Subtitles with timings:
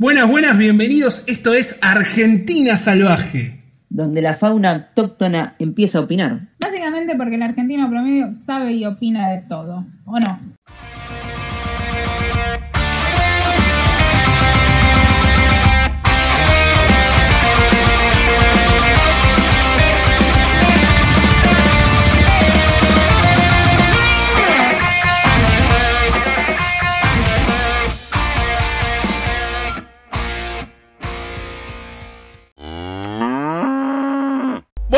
[0.00, 1.24] Buenas, buenas, bienvenidos.
[1.26, 3.64] Esto es Argentina Salvaje.
[3.88, 6.50] Donde la fauna autóctona empieza a opinar.
[6.60, 10.38] Básicamente porque el argentino promedio sabe y opina de todo, ¿o no?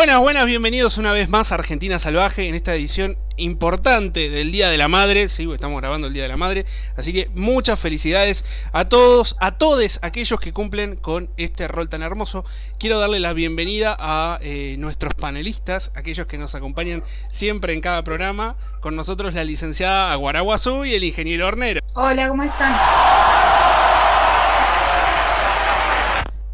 [0.01, 4.71] Buenas, buenas, bienvenidos una vez más a Argentina Salvaje en esta edición importante del Día
[4.71, 5.29] de la Madre.
[5.29, 6.65] Sí, estamos grabando el Día de la Madre.
[6.97, 12.03] Así que muchas felicidades a todos, a todos aquellos que cumplen con este rol tan
[12.03, 12.47] hermoso.
[12.79, 18.03] Quiero darle la bienvenida a eh, nuestros panelistas, aquellos que nos acompañan siempre en cada
[18.03, 18.57] programa.
[18.81, 21.83] Con nosotros la licenciada Aguaraguazú y el ingeniero Hornero.
[21.93, 22.75] Hola, ¿cómo están?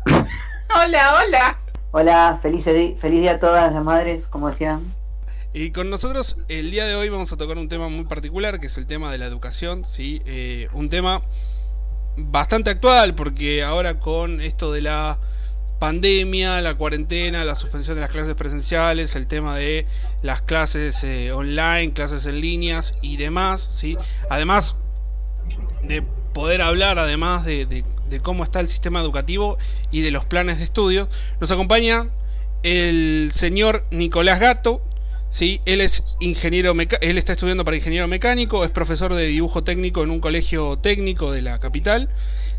[0.74, 1.65] hola, hola.
[1.98, 4.82] Hola, feliz, feliz día a todas las madres, como decían.
[5.54, 8.66] Y con nosotros el día de hoy vamos a tocar un tema muy particular, que
[8.66, 10.20] es el tema de la educación, ¿sí?
[10.26, 11.22] Eh, un tema
[12.18, 15.18] bastante actual, porque ahora con esto de la
[15.78, 19.86] pandemia, la cuarentena, la suspensión de las clases presenciales, el tema de
[20.20, 23.96] las clases eh, online, clases en líneas y demás, ¿sí?
[24.28, 24.76] Además
[25.82, 26.04] de
[26.36, 27.82] poder hablar, además de,
[28.22, 29.56] cómo está el sistema educativo
[29.90, 31.08] y de los planes de estudio,
[31.40, 32.10] nos acompaña
[32.62, 34.82] el señor Nicolás Gato.
[35.30, 35.62] ¿sí?
[35.64, 40.10] Él es ingeniero él está estudiando para ingeniero mecánico, es profesor de dibujo técnico en
[40.10, 42.10] un colegio técnico de la capital.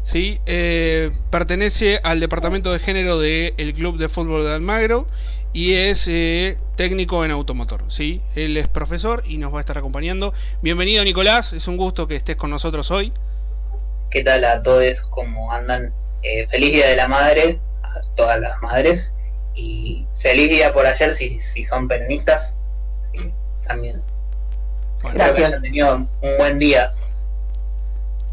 [0.01, 0.39] ¿sí?
[0.47, 5.05] Eh, pertenece al departamento de género del Club de Fútbol de Almagro
[5.53, 7.83] y es eh, técnico en automotor.
[7.89, 8.21] ¿sí?
[8.33, 10.33] Él es profesor y nos va a estar acompañando.
[10.63, 13.13] Bienvenido Nicolás, es un gusto que estés con nosotros hoy.
[14.09, 15.01] ¿Qué tal a todos?
[15.09, 15.93] ¿Cómo andan?
[16.23, 19.13] Eh, feliz Día de la Madre a todas las madres
[19.55, 22.53] y feliz día por ayer si, si son peronistas
[23.65, 24.01] también.
[25.01, 25.37] Gracias.
[25.37, 26.93] que hayan tenido un buen día.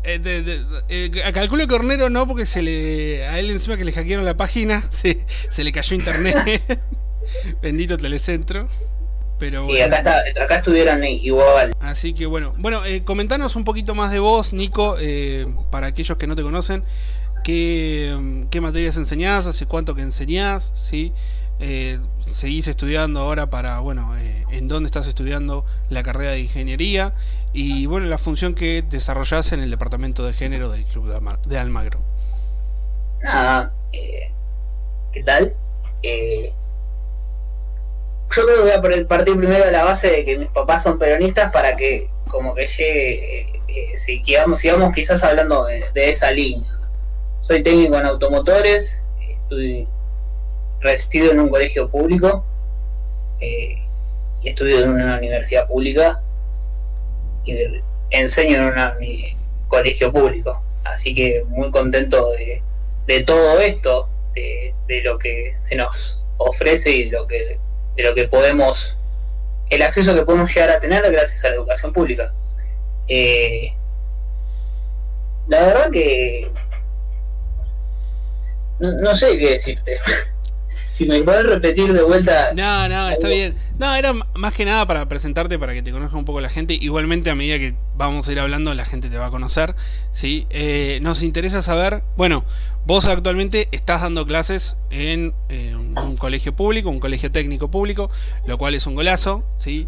[0.04, 0.20] Eh,
[0.88, 4.36] eh, calculo que Hornero no, porque se le a él encima que le hackearon la
[4.36, 6.80] página, se, se le cayó internet.
[7.62, 8.68] Bendito Telecentro.
[9.44, 11.74] Pero sí, acá, acá estuvieran igual.
[11.78, 16.16] Así que bueno, bueno, eh, comentanos un poquito más de vos, Nico, eh, para aquellos
[16.16, 16.82] que no te conocen,
[17.44, 21.12] qué, qué materias enseñás, hace cuánto que enseñás, ¿sí?
[21.60, 22.00] Eh,
[22.30, 27.12] seguís estudiando ahora para, bueno, eh, en dónde estás estudiando la carrera de ingeniería
[27.52, 31.12] y, bueno, la función que desarrollás en el departamento de género del Club
[31.44, 32.00] de Almagro.
[33.22, 35.54] Nada, ¿qué tal?
[38.30, 40.98] Yo creo que voy a partir primero de la base de que mis papás son
[40.98, 46.68] peronistas para que como que llegue, eh, eh, si sigamos, quizás hablando de, esa línea.
[47.42, 49.86] Soy técnico en automotores, estoy
[50.80, 52.44] resido en un colegio público
[53.40, 53.76] eh,
[54.42, 56.20] y estudio en una universidad pública
[57.44, 57.56] y
[58.10, 60.60] enseño en un colegio público.
[60.82, 62.30] Así que muy contento
[63.06, 67.58] de, todo esto, de, de lo que se nos ofrece y lo que
[67.96, 68.96] de lo que podemos,
[69.70, 72.32] el acceso que podemos llegar a tener gracias a la educación pública.
[73.08, 73.72] Eh,
[75.48, 76.50] la verdad que
[78.80, 79.98] no, sé qué decirte.
[80.92, 82.52] si me puedes repetir de vuelta.
[82.54, 83.56] No, no, está bien.
[83.78, 86.74] No, era más que nada para presentarte, para que te conozca un poco la gente.
[86.74, 89.74] Igualmente, a medida que vamos a ir hablando, la gente te va a conocer.
[90.12, 90.46] ¿sí?
[90.50, 92.44] Eh, nos interesa saber, bueno,
[92.86, 98.10] Vos actualmente estás dando clases en, un colegio público, un colegio técnico público,
[98.46, 99.86] lo cual es un golazo, ¿sí?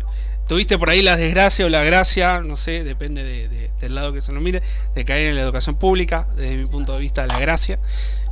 [0.49, 4.33] Tuviste por ahí la desgracia o la gracia, no sé, depende del lado que se
[4.33, 4.63] lo mire,
[4.95, 7.81] de caer en la educación pública, desde mi punto de vista la gracia,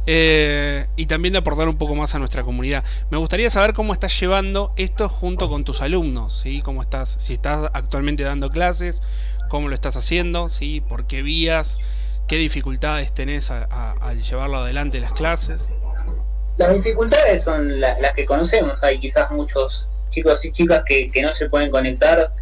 [0.06, 2.84] eh, y también de aportar un poco más a nuestra comunidad.
[3.10, 6.62] Me gustaría saber cómo estás llevando esto junto con tus alumnos, ¿sí?
[6.62, 9.02] Cómo estás, si estás actualmente dando clases,
[9.50, 10.80] cómo lo estás haciendo, ¿sí?
[10.88, 11.76] Por qué vías,
[12.28, 15.66] ¿Qué dificultades tenés al llevarlo adelante las clases?
[16.56, 18.82] Las dificultades son las que conocemos.
[18.82, 22.32] Hay quizás muchos chicos y chicas que, no se pueden conectar,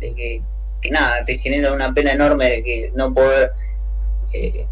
[0.00, 3.52] de que, nada, te genera una pena enorme de que no poder
[4.32, 4.66] eh,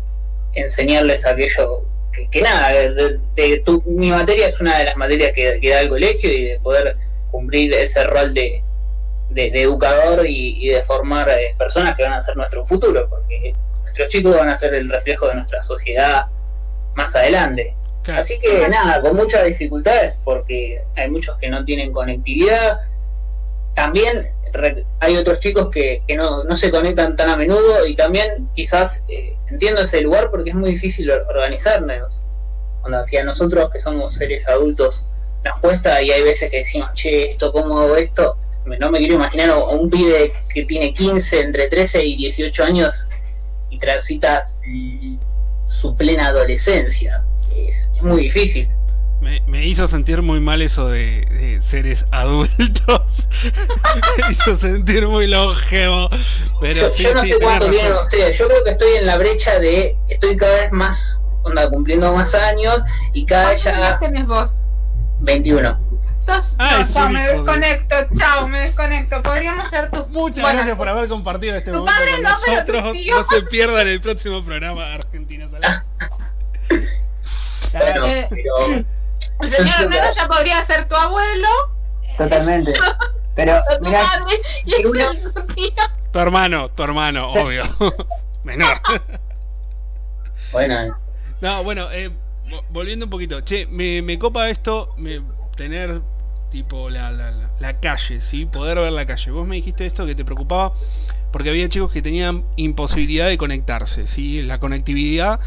[0.55, 1.85] enseñarles aquello
[2.31, 6.33] que, nada, de, tu, mi materia es una de las materias que, da el colegio
[6.33, 6.97] y de poder
[7.31, 8.63] cumplir ese rol de,
[9.35, 13.55] educador y, de formar eh, personas que van a ser nuestro futuro, porque
[13.91, 16.27] nuestros chicos van a ser el reflejo de nuestra sociedad
[16.95, 17.75] más adelante.
[18.19, 22.81] Así que nada, con muchas dificultades porque hay muchos que no tienen conectividad.
[23.75, 27.95] También re- hay otros chicos que, que no, no se conectan tan a menudo y
[27.95, 32.23] también quizás eh, entiendo ese lugar porque es muy difícil or- organizarnos.
[32.83, 35.07] Onda, si a nosotros que somos seres adultos
[35.45, 38.37] nos cuesta y hay veces que decimos, che, esto, ¿cómo hago esto?
[38.65, 43.07] No me quiero imaginar a un pibe que tiene 15, entre 13 y 18 años
[43.81, 44.59] transitas
[45.67, 47.25] su plena adolescencia.
[47.55, 48.69] Es, es muy difícil.
[49.21, 53.03] Me, me hizo sentir muy mal eso de, de seres adultos.
[53.43, 56.09] me hizo sentir muy longevo.
[56.61, 58.39] Pero yo, sí, yo no sí, sé cuánto tienen ustedes.
[58.39, 59.97] Yo creo que estoy en la brecha de.
[60.09, 61.21] Estoy cada vez más.
[61.43, 62.83] Onda, cumpliendo más años
[63.15, 63.99] y cada vez ¿Cuántos ya.
[63.99, 64.63] tenés vos?
[65.21, 65.90] 21.
[66.21, 66.55] Sos.
[66.59, 67.97] Ah, un me de- desconecto.
[68.15, 69.23] Chao, me desconecto.
[69.23, 70.07] Podríamos ser tus.
[70.09, 72.83] Muchas Bueno, gracias por haber compartido este tu momento padre con no, pero nosotros.
[72.85, 73.21] tus tíos.
[73.31, 75.85] No se pierdan el próximo programa Argentina Salada.
[77.73, 78.85] Bueno, Eh, pero.
[79.41, 81.49] El señor Hernando ya podría ser tu abuelo.
[82.19, 82.73] Totalmente.
[83.37, 84.35] Pero, tu madre.
[84.67, 85.73] Y uno- el tío.
[86.13, 87.63] Tu hermano, tu hermano, obvio.
[88.45, 88.81] Menor.
[90.53, 90.99] Bueno,
[91.41, 92.11] No, bueno, eh,
[92.49, 93.41] vo- volviendo un poquito.
[93.43, 95.23] Che, me, me copa esto, me-
[95.61, 96.01] tener
[96.51, 98.47] tipo la, la, calle, ¿sí?
[98.47, 99.31] Poder ver la calle.
[99.31, 100.73] Vos me dijiste esto que te preocupaba
[101.33, 104.41] porque había chicos que tenían imposibilidad de conectarse, ¿sí?
[104.41, 105.39] La conectividad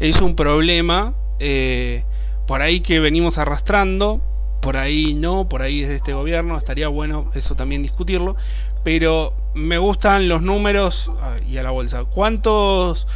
[0.00, 2.02] es un problema eh,
[2.48, 4.20] por ahí que venimos arrastrando,
[4.60, 8.34] por ahí no, por ahí desde este gobierno, estaría bueno eso también discutirlo,
[8.82, 12.02] pero me gustan los números ah, y a la bolsa.
[12.06, 13.06] ¿Cuántos,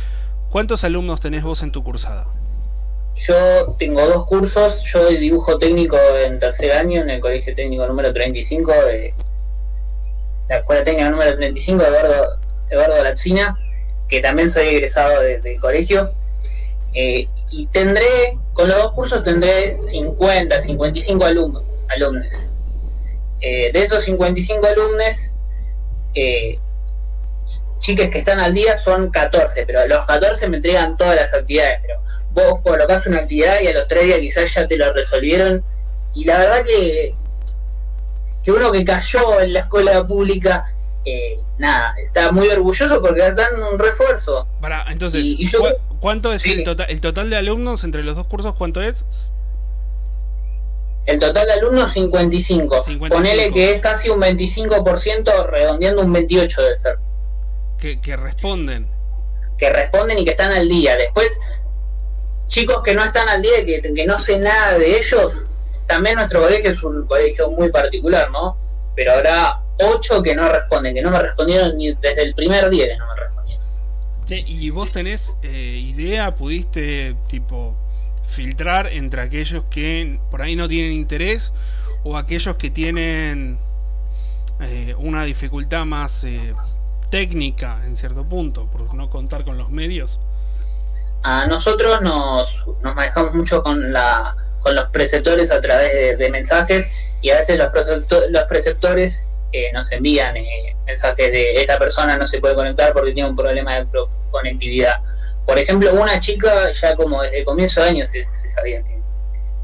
[0.51, 2.29] cuántos alumnos tenés vos en tu cursada?
[3.17, 4.83] Yo tengo dos cursos.
[4.85, 9.15] Yo doy dibujo técnico en tercer año en el Colegio Técnico número 35 de
[10.49, 12.39] la Escuela Técnica número 35 de Eduardo,
[12.69, 12.95] Eduardo
[14.09, 16.13] que también soy egresado de- del colegio.
[16.93, 21.63] Eh, y tendré, con los dos cursos tendré 50, 55 alumnos.
[21.89, 22.47] alumnos.
[23.41, 25.31] De esos 55 alumnos,
[26.15, 26.59] eh,
[27.79, 31.81] chiques que están al día son 14, pero los 14 me entregan todas las actividades,
[31.83, 32.01] pero
[32.35, 35.65] vos colocás una actividad y a los tres días quizás ya te lo resolvieron.
[36.15, 37.15] Y la verdad que,
[38.43, 40.67] que uno que cayó en la escuela pública,
[41.05, 44.47] eh, nada, está muy orgulloso porque dan un refuerzo.
[44.61, 46.53] Para, entonces, Y- y yo- ¿cu- ¿cuánto es Sí.
[46.53, 48.55] el, total, el total de alumnos entre los dos cursos?
[48.57, 49.05] ¿Cuánto es?
[51.07, 52.83] El total de alumnos 55.
[52.85, 53.15] 55.
[53.15, 56.99] Ponele que es casi un 25%, redondeando un 28 de ser.
[57.79, 58.89] Que, que responden.
[59.59, 60.97] que responden y que están al día.
[60.97, 61.39] Después,
[62.47, 65.45] chicos que no están al día que, que no sé nada de ellos,
[65.87, 68.57] también nuestro colegio es un colegio muy particular, ¿no?
[68.95, 72.87] Pero habrá ocho que no responden, que no me respondieron ni desde el primer día
[72.87, 73.65] que no me respondieron.
[74.27, 76.35] Che, ¿y vos tenés eh, idea?
[76.35, 77.75] ¿Pudiste, tipo,
[78.29, 81.53] filtrar entre aquellos que por ahí no tienen interés
[82.05, 83.59] o aquellos que tienen
[84.61, 86.53] eh, una dificultad más eh,
[87.11, 90.19] técnica en cierto punto, por no contar con los medios?
[91.25, 96.91] A nosotros nos, nos manejamos mucho con la con los preceptores a través de, mensajes
[97.21, 102.17] y a veces los, precepto- los preceptores eh, nos envían eh, mensajes de esta persona
[102.17, 103.87] no se puede conectar porque tiene un problema de
[104.31, 105.03] conectividad.
[105.47, 109.03] Por ejemplo, una chica ya como desde el comienzo de años se, se sabía que,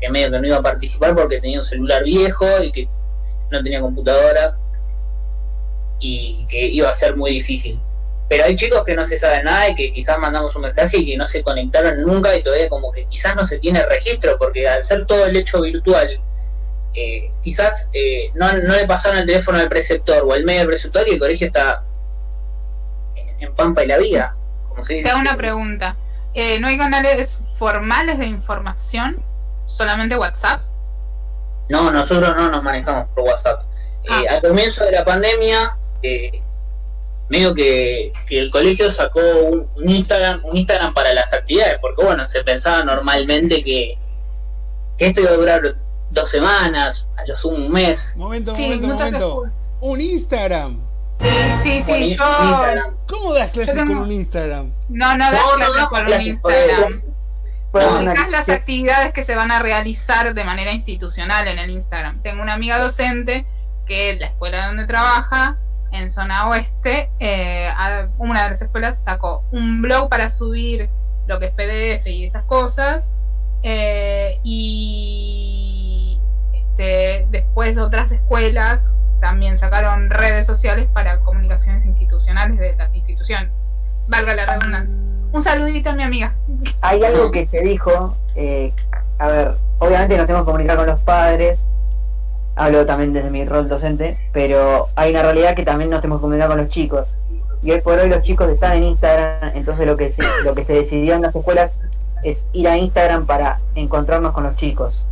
[0.00, 2.88] que medio que no iba a participar porque tenía un celular viejo y que
[3.50, 4.56] no tenía computadora
[5.98, 7.80] y que iba a ser muy difícil.
[8.30, 11.04] Pero hay chicos que no se saben nada y que quizás mandamos un mensaje y
[11.06, 14.68] que no se conectaron nunca y todavía como que quizás no se tiene registro porque
[14.68, 16.20] al ser todo el hecho virtual,
[16.94, 20.68] eh, quizás eh, no, no le pasaron el teléfono al preceptor o el medio del
[20.68, 21.82] preceptor y el colegio está
[23.16, 24.36] en, en Pampa y la vida.
[24.68, 25.04] Como se dice.
[25.04, 25.96] Te hago una pregunta.
[26.34, 29.20] Eh, ¿No hay canales formales de información?
[29.66, 30.62] ¿Solamente WhatsApp?
[31.68, 33.62] No, nosotros no nos manejamos por WhatsApp.
[34.04, 34.34] Eh, Ah.
[34.34, 36.42] Al comienzo de la pandemia, eh,
[37.30, 42.04] medio que, que el colegio sacó un, un Instagram, un Instagram para las actividades, porque
[42.04, 43.96] bueno, se pensaba normalmente que,
[44.98, 45.76] que esto iba a durar
[46.10, 48.12] dos semanas, a lo sumo un mes.
[48.16, 49.40] Momento, Sí, momento, momento.
[49.42, 49.60] gracias.
[49.80, 50.80] Un Instagram.
[51.20, 51.26] Sí,
[51.62, 52.16] sí, Con sí.
[52.16, 52.24] Yo.
[53.06, 54.72] ¿Cómo das clases tengo- con un Instagram?
[54.88, 57.02] no, no das No, no clases damos por un clases Instagram.
[57.04, 57.10] No,
[57.72, 62.20] Publicás las actividades que se van a realizar de manera institucional en el Instagram.
[62.22, 63.46] Tengo una amiga docente
[63.86, 65.56] que la escuela donde trabaja,
[65.92, 67.70] en zona oeste, eh,
[68.18, 70.88] una de las escuelas sacó un blog para subir
[71.26, 73.04] lo que es PDF y esas cosas.
[73.62, 76.18] eh, y
[76.54, 83.50] este, después otras escuelas también sacaron redes sociales para comunicaciones institucionales de las instituciones.
[84.08, 84.98] Valga la redundancia.
[85.32, 86.34] Un saludito a mi amiga.
[86.80, 88.72] hay algo que se dijo, eh,
[89.18, 91.60] a ver, obviamente nos tenemos que comunicar con los padres,
[92.60, 96.22] hablo también desde mi rol docente, pero hay una realidad que también nos tenemos que
[96.22, 97.08] comunicar con los chicos.
[97.62, 100.64] Y hoy por hoy los chicos están en Instagram, entonces lo que se, lo que
[100.64, 101.72] se decidió en las escuelas
[102.22, 105.06] es ir a Instagram para encontrarnos con los chicos.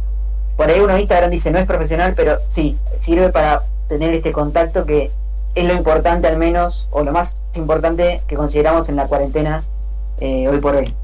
[0.59, 4.85] Por ahí uno Instagram dice no es profesional, pero sí, sirve para tener este contacto
[4.85, 5.11] que
[5.55, 9.64] es lo importante al menos, o lo más importante que consideramos en la cuarentena
[10.21, 10.95] eh, hoy por hoy.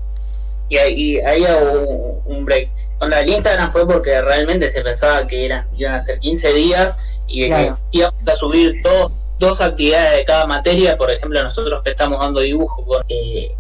[0.69, 2.69] Y ahí, hago un, break.
[3.05, 6.97] Cuando el Instagram fue porque realmente se pensaba que eran, iban a ser 15 días
[7.27, 10.97] y que íbamos a subir dos, dos actividades de cada materia.
[10.97, 13.55] Por ejemplo, nosotros que estamos dando dibujo, eh,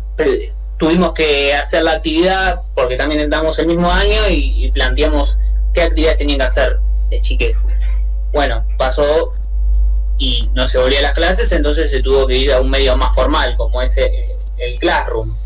[0.78, 5.36] tuvimos que hacer la actividad porque también entramos el mismo año y, y planteamos
[5.74, 6.78] qué actividades tenían que hacer
[7.10, 7.58] de chiques.
[8.32, 9.34] Bueno, pasó
[10.16, 12.96] y no se volvía a las clases, entonces se tuvo que ir a un medio
[12.96, 15.36] más formal, como es eh, el Classroom.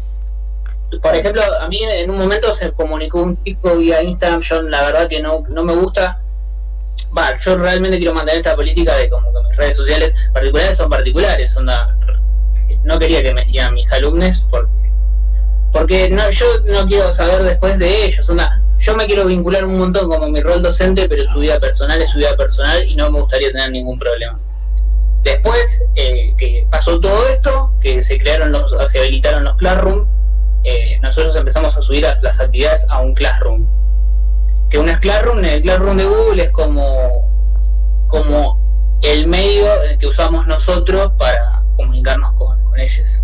[1.02, 4.84] Por ejemplo, a mí en un momento se comunicó un chico vía Instagram, yo la
[4.84, 6.20] verdad que no, no me gusta.
[7.16, 10.90] Va, yo realmente quiero mantener esta política de como que mis redes sociales particulares son
[10.90, 11.96] particulares, onda,
[12.84, 14.78] no quería que me sigan mis alumnos porque
[15.72, 19.78] porque no, yo no quiero saber después de ellos, onda, yo me quiero vincular un
[19.78, 23.10] montón como mi rol docente, pero su vida personal es su vida personal y no
[23.10, 24.38] me gustaría tener ningún problema.
[25.22, 30.06] Después eh, que pasó todo esto, que se crearon los, se habilitaron los Classroom,
[30.64, 33.64] eh, nosotros empezamos a subir las actividades a un Classroom.
[34.70, 37.28] Que un Classroom, el Classroom de Google es como,
[38.08, 38.58] como
[39.02, 39.66] el medio
[39.98, 43.22] que usamos nosotros para comunicarnos con, ellos.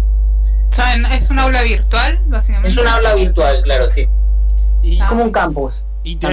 [1.13, 2.71] ¿Es un aula virtual, básicamente?
[2.71, 4.09] Es un aula virtual, claro, sí.
[4.83, 5.85] Y, como un campus.
[6.03, 6.27] Y te,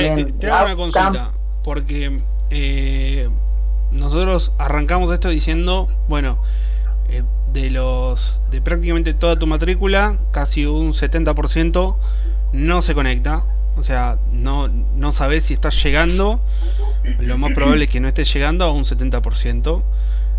[0.49, 1.31] hago una consulta,
[1.63, 3.29] porque eh,
[3.91, 6.39] nosotros arrancamos esto diciendo, bueno,
[7.09, 11.95] eh, de los de prácticamente toda tu matrícula, casi un 70%
[12.53, 13.43] no se conecta.
[13.77, 16.41] O sea, no, no sabes si estás llegando.
[17.19, 19.81] Lo más probable es que no estés llegando a un 70%.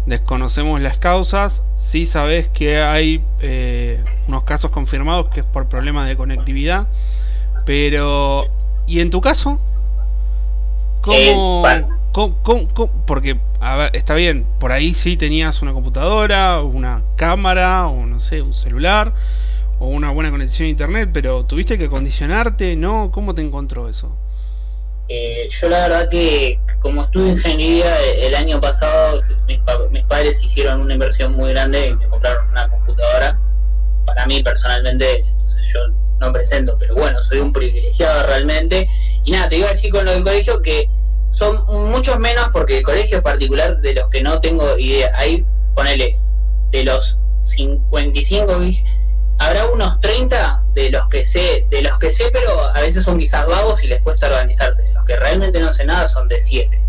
[0.07, 1.63] Desconocemos las causas.
[1.77, 6.87] Sí sabes que hay eh, unos casos confirmados que es por problemas de conectividad.
[7.65, 8.47] Pero,
[8.87, 9.59] ¿y en tu caso?
[11.01, 11.87] ¿Cómo, eh,
[13.07, 18.19] porque, a ver, está bien, por ahí sí tenías una computadora, una cámara, o no
[18.19, 19.15] sé, un celular,
[19.79, 22.75] o una buena conexión a internet, pero ¿tuviste que acondicionarte?
[22.75, 23.13] ¿No?
[23.13, 24.17] ¿Cómo te encontró eso?
[25.09, 29.61] Eh, yo la verdad que como estuve ingeniería eh, el año pasado, mis,
[29.93, 33.39] mis, padres hicieron una inversión muy grande y me compraron una computadora.
[34.05, 35.81] Para mí personalmente, entonces yo
[36.19, 38.89] no presento, pero bueno, soy un privilegiado realmente.
[39.25, 40.89] Y nada, te iba a decir con lo del colegio que
[41.33, 45.13] son muchos menos porque el colegio es particular de los que no tengo idea.
[45.17, 46.19] Ahí, ponele,
[46.71, 48.61] de los 55
[49.39, 53.19] habrá unos 30 de los que sé, de los que sé, pero a veces son
[53.19, 54.85] quizás vagos y les cuesta organizarse.
[54.93, 56.81] Los que realmente no sé nada son de 7.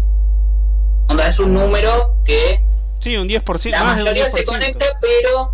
[1.09, 2.61] Onda es un número que
[2.99, 3.71] Sí, un 10%.
[3.71, 5.53] La mayoría se conecta, pero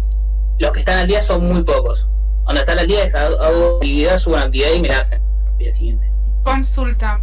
[0.60, 2.06] los que están al día son muy pocos.
[2.44, 5.22] Cuando están al día hago actividad, subo una actividad y me la hacen
[5.54, 6.12] el día siguiente.
[6.44, 7.20] Consulta.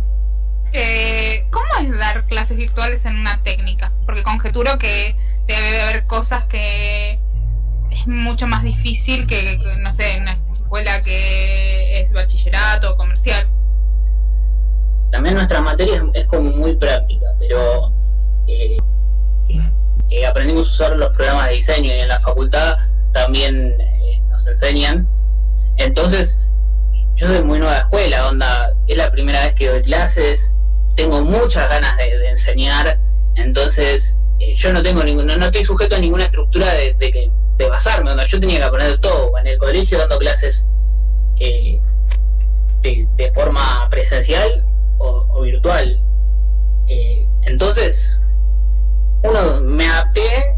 [0.79, 3.93] Eh, ¿Cómo es dar clases virtuales en una técnica?
[4.05, 5.17] Porque conjeturo que
[5.47, 7.19] debe haber cosas que
[7.91, 13.49] es mucho más difícil que, no sé, en una escuela que es bachillerato o comercial.
[15.13, 17.91] También nuestra materia es, como muy práctica, pero
[18.47, 18.77] eh,
[20.11, 22.77] eh, aprendimos a usar los programas de diseño y en la facultad
[23.15, 23.75] también
[24.29, 25.09] nos enseñan.
[25.79, 26.39] Entonces,
[27.15, 30.53] yo soy muy nueva escuela, onda, es la primera vez que doy clases,
[30.97, 32.99] tengo muchas ganas de, enseñar,
[33.37, 38.11] entonces eh, yo no tengo ningún, no, estoy sujeto a ninguna estructura de, de, basarme,
[38.27, 40.67] yo tenía que aprender todo, en el colegio dando clases
[41.39, 41.81] eh,
[42.83, 44.65] de, forma presencial
[44.99, 46.01] o, virtual.
[46.89, 48.19] Eh, entonces,
[49.23, 50.55] uno me adapté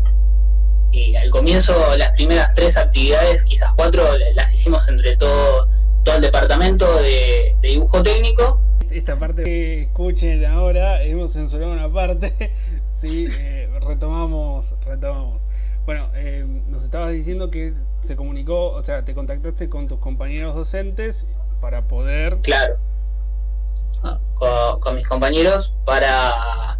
[0.92, 5.68] y al comienzo las primeras tres actividades, quizás cuatro, las hicimos entre todo,
[6.04, 12.52] todo el departamento de dibujo técnico esta parte que escuchen ahora, hemos censurado una parte,
[13.00, 15.40] sí, eh, retomamos, retomamos.
[15.85, 20.54] Bueno, eh, nos estabas diciendo que se comunicó, o sea, te contactaste con tus compañeros
[20.54, 21.26] docentes
[21.61, 22.38] para poder...
[22.42, 22.76] Claro,
[24.02, 24.18] ah,
[24.80, 26.78] con, mis compañeros para,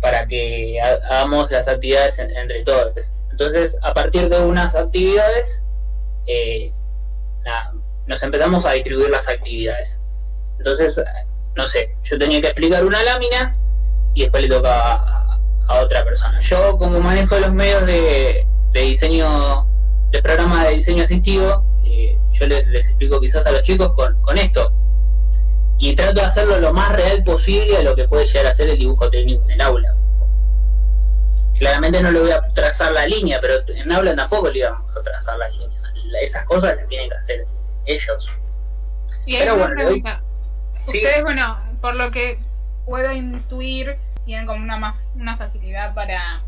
[0.00, 3.14] para que hagamos las actividades entre todos.
[3.30, 5.62] Entonces, a partir de unas actividades,
[6.26, 6.72] eh,
[8.06, 9.99] nos empezamos a distribuir las actividades.
[10.60, 10.94] Entonces,
[11.56, 13.56] no sé, yo tenía que explicar una lámina
[14.12, 15.38] y después le tocaba
[15.68, 16.38] a, otra persona.
[16.40, 19.66] Yo como manejo los medios de, diseño,
[20.10, 24.70] de programa de diseño asistido, eh, yo les, explico quizás a los chicos con, esto.
[25.78, 28.68] y trato de hacerlo lo más real posible a lo que puede llegar a ser
[28.68, 29.96] el dibujo técnico en el aula.
[31.58, 35.00] Claramente no le voy a trazar la línea, pero en aula tampoco le íbamos a
[35.00, 35.80] trazar la línea.
[36.20, 37.46] Esas cosas las tienen que hacer
[37.86, 38.28] ellos.
[39.24, 39.74] Y pero bueno,
[40.98, 42.38] Ustedes, bueno, por lo que
[42.84, 46.42] puedo intuir, tienen como una, una facilidad para,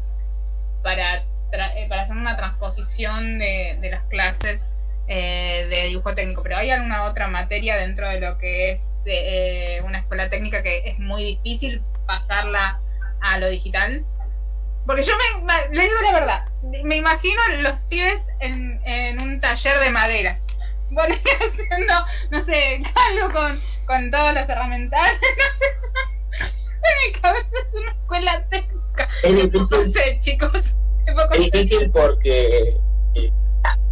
[0.82, 4.76] para, eh, para hacer una transposición de, de las clases
[5.08, 9.76] eh, de dibujo técnico, pero ¿hay alguna otra materia dentro de lo que es de,
[9.76, 12.80] eh, una escuela técnica que es muy difícil pasarla
[13.20, 14.04] a lo digital?
[14.86, 15.12] Porque yo
[15.44, 16.44] me, les digo la verdad,
[16.84, 20.46] me imagino los pibes en, en un taller de maderas.
[20.94, 21.94] Bueno, haciendo,
[22.30, 25.00] no sé, algo con, con todas las herramientas.
[26.38, 29.08] en mi cabeza es una escuela técnica.
[29.22, 29.66] Es difícil.
[29.70, 30.76] No sé, chicos.
[31.06, 32.76] Es, difícil porque
[33.14, 33.32] eh,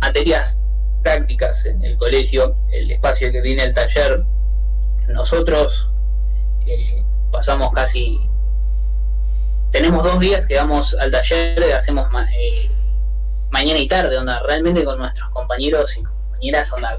[0.03, 0.59] materias
[1.03, 4.23] prácticas en el colegio, el espacio que tiene el taller,
[5.09, 5.89] nosotros
[6.67, 7.03] eh,
[7.33, 8.21] pasamos casi,
[9.73, 12.07] tenemos dos días que vamos al taller, hacemos
[12.39, 12.71] eh,
[13.51, 16.03] mañana y tarde, onda, realmente con nuestros compañeros y
[16.41, 16.99] compañeras, onda,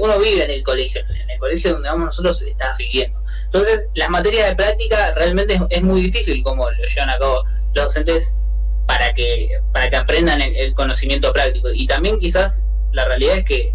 [0.00, 3.20] uno vive en el colegio, en el colegio donde vamos nosotros está viviendo.
[3.44, 7.84] Entonces, las materias de práctica realmente es, muy difícil como lo llevan a cabo los
[7.84, 8.40] docentes
[8.86, 13.74] para que para que aprendan el conocimiento práctico y también quizás la realidad es que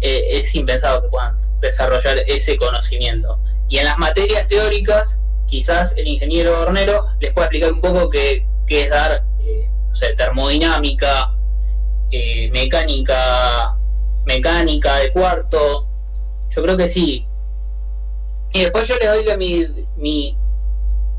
[0.00, 3.38] eh, es impensado que puedan desarrollar ese conocimiento.
[3.68, 8.46] Y en las materias teóricas, quizás el ingeniero hornero les pueda explicar un poco qué,
[8.68, 9.68] es dar eh,
[10.16, 11.32] termodinámica,
[12.10, 13.76] eh, mecánica,
[14.26, 15.86] mecánica de cuarto.
[16.54, 17.26] Yo creo que sí.
[18.52, 19.66] Y después yo le doy la, mi,
[19.96, 20.36] mi,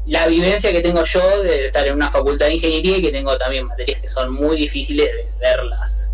[0.05, 3.37] la vivencia que tengo yo de estar en una facultad de ingeniería y que tengo
[3.37, 6.05] también materias que son muy difíciles de verlas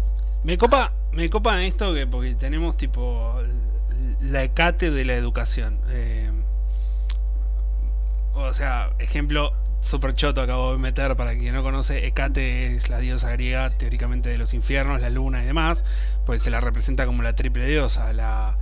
[0.44, 3.36] me copa, me copa esto que porque tenemos tipo
[4.22, 5.80] la ecate de la educación.
[5.90, 6.32] Eh,
[8.34, 13.00] o sea, ejemplo super choto acabo de meter para quien no conoce, Ecate es la
[13.00, 15.84] diosa griega teóricamente de los infiernos, la luna y demás,
[16.26, 18.58] pues se la representa como la triple diosa, la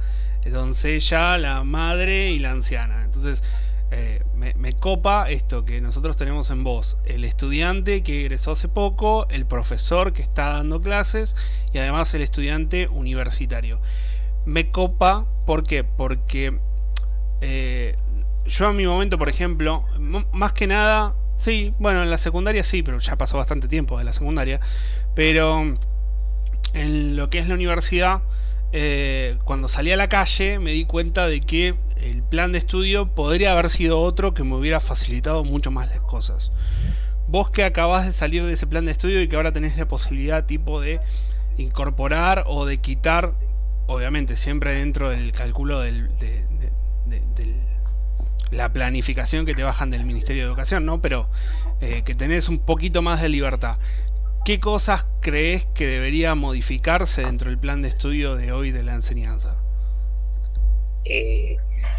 [0.45, 3.03] doncella, la madre y la anciana.
[3.03, 3.43] Entonces,
[3.91, 9.27] eh, me, copa esto que nosotros tenemos en voz, el estudiante que egresó hace poco,
[9.29, 11.35] el profesor que está dando clases
[11.73, 13.81] y además el estudiante universitario.
[14.45, 15.83] Me copa, ¿por qué?
[15.83, 16.59] Porque
[17.41, 17.97] eh,
[18.49, 19.85] yo a mi momento, por ejemplo,
[20.33, 24.03] más que nada, sí, bueno, en la secundaria sí, pero ya pasó bastante tiempo de
[24.03, 24.59] la secundaria,
[25.15, 25.77] pero
[26.73, 28.21] en lo que es la universidad,
[28.71, 33.07] eh, cuando salí a la calle me di cuenta de que el plan de estudio
[33.15, 36.51] podría haber sido otro que me hubiera facilitado mucho más las cosas.
[37.27, 39.87] Vos que acabás de salir de ese plan de estudio y que ahora tenés la
[39.87, 40.99] posibilidad tipo de
[41.57, 43.33] incorporar o de quitar,
[43.87, 46.43] obviamente siempre dentro del cálculo del, de,
[48.51, 51.01] la planificación que te bajan del Ministerio de Educación, ¿no?
[51.01, 51.29] Pero
[51.81, 53.77] eh, que tenés un poquito más de libertad.
[54.45, 58.95] ¿Qué cosas crees que debería modificarse dentro del plan de estudio de hoy de la
[58.95, 59.55] enseñanza?
[61.05, 61.57] Eh,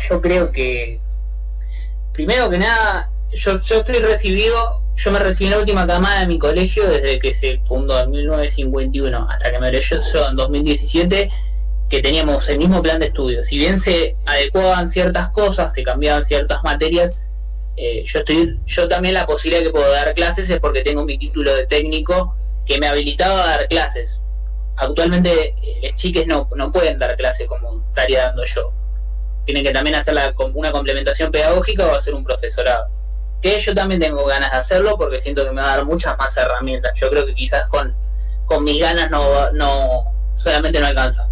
[0.09, 1.01] yo creo que,
[2.13, 6.27] primero que nada, yo, yo estoy recibido, yo me recibí en la última camada de
[6.27, 11.31] mi colegio desde que se fundó en 1951 hasta que me yo en 2017
[11.91, 13.43] que teníamos el mismo plan de estudio.
[13.43, 17.13] Si bien se adecuaban ciertas cosas, se cambiaban ciertas materias,
[17.77, 21.19] eh, yo estoy, yo también la posibilidad que puedo dar clases es porque tengo mi
[21.19, 24.21] título de técnico que me habilitaba a dar clases.
[24.77, 28.73] Actualmente eh, las chiques no, no pueden dar clases como estaría dando yo
[29.45, 30.15] tienen que también hacer
[30.55, 32.87] una complementación pedagógica o hacer un profesorado.
[33.43, 36.17] Que yo también tengo ganas de hacerlo porque siento que me va a dar muchas
[36.19, 36.93] más herramientas.
[36.95, 37.95] Yo creo que quizás con,
[38.47, 40.05] con mis ganas no, no
[40.37, 41.27] solamente no alcanza.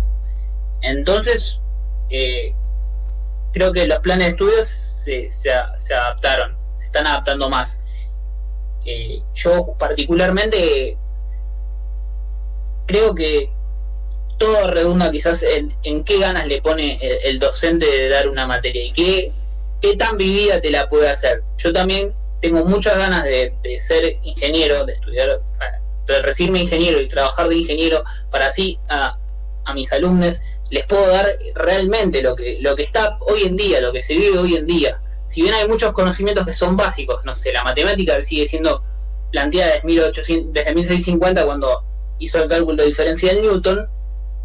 [0.83, 1.61] Entonces,
[2.11, 2.55] eh,
[3.53, 5.51] creo que los planes de estudios se,
[5.93, 7.81] adaptaron, se están adaptando más.
[8.85, 10.97] Eh, yo particularmente
[12.87, 13.51] creo que
[14.38, 18.93] todo redunda quizás en, qué ganas le pone el, docente de dar una materia y
[18.93, 19.33] qué,
[19.81, 21.43] qué tan vivida te la puede hacer.
[21.59, 25.41] Yo también tengo muchas ganas de, ser ingeniero, de estudiar,
[26.07, 29.19] de recibirme ingeniero y trabajar de ingeniero para así a,
[29.64, 33.81] a mis alumnos les puedo dar realmente lo que, lo que está hoy en día,
[33.81, 35.00] lo que se vive hoy en día.
[35.28, 38.83] Si bien hay muchos conocimientos que son básicos, no sé, la matemática sigue siendo
[39.31, 41.85] planteada desde, 1800, desde 1650 cuando
[42.18, 43.88] hizo el cálculo diferencial Newton,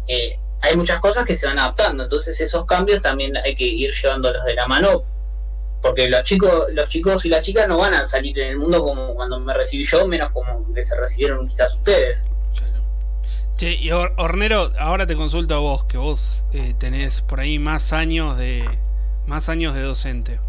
[0.08, 3.92] eh, hay muchas cosas que se van adaptando, entonces esos cambios también hay que ir
[3.92, 5.04] llevándolos de la mano,
[5.82, 8.82] porque los chicos, los chicos y las chicas no van a salir en el mundo
[8.82, 12.26] como cuando me recibí yo, menos como que se recibieron quizás ustedes.
[13.56, 17.92] Che, y Hornero, ahora te consulto a vos, que vos eh, tenés por ahí más
[17.92, 18.68] años de,
[19.26, 20.40] más años de docente.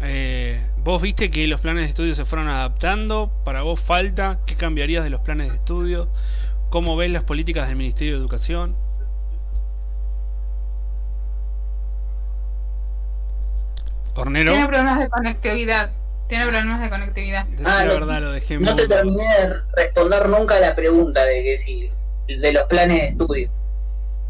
[0.00, 3.32] Eh, ¿Vos viste que los planes de estudio se fueron adaptando?
[3.44, 4.38] ¿Para vos falta?
[4.46, 6.08] ¿Qué cambiarías de los planes de estudio?
[6.70, 8.76] ¿Cómo ves las políticas del Ministerio de Educación?
[14.14, 14.52] Hornero.
[14.52, 15.90] Tiene problemas de conectividad.
[16.28, 17.46] Tiene problemas de conectividad.
[17.64, 21.56] Ah, no, verdad, lo dejé no te terminé de responder nunca la pregunta de que
[21.56, 21.90] si
[22.28, 23.50] de los planes de estudio.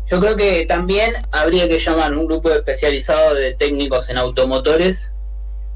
[0.07, 5.13] Yo creo que también habría que llamar un grupo especializado de técnicos en automotores.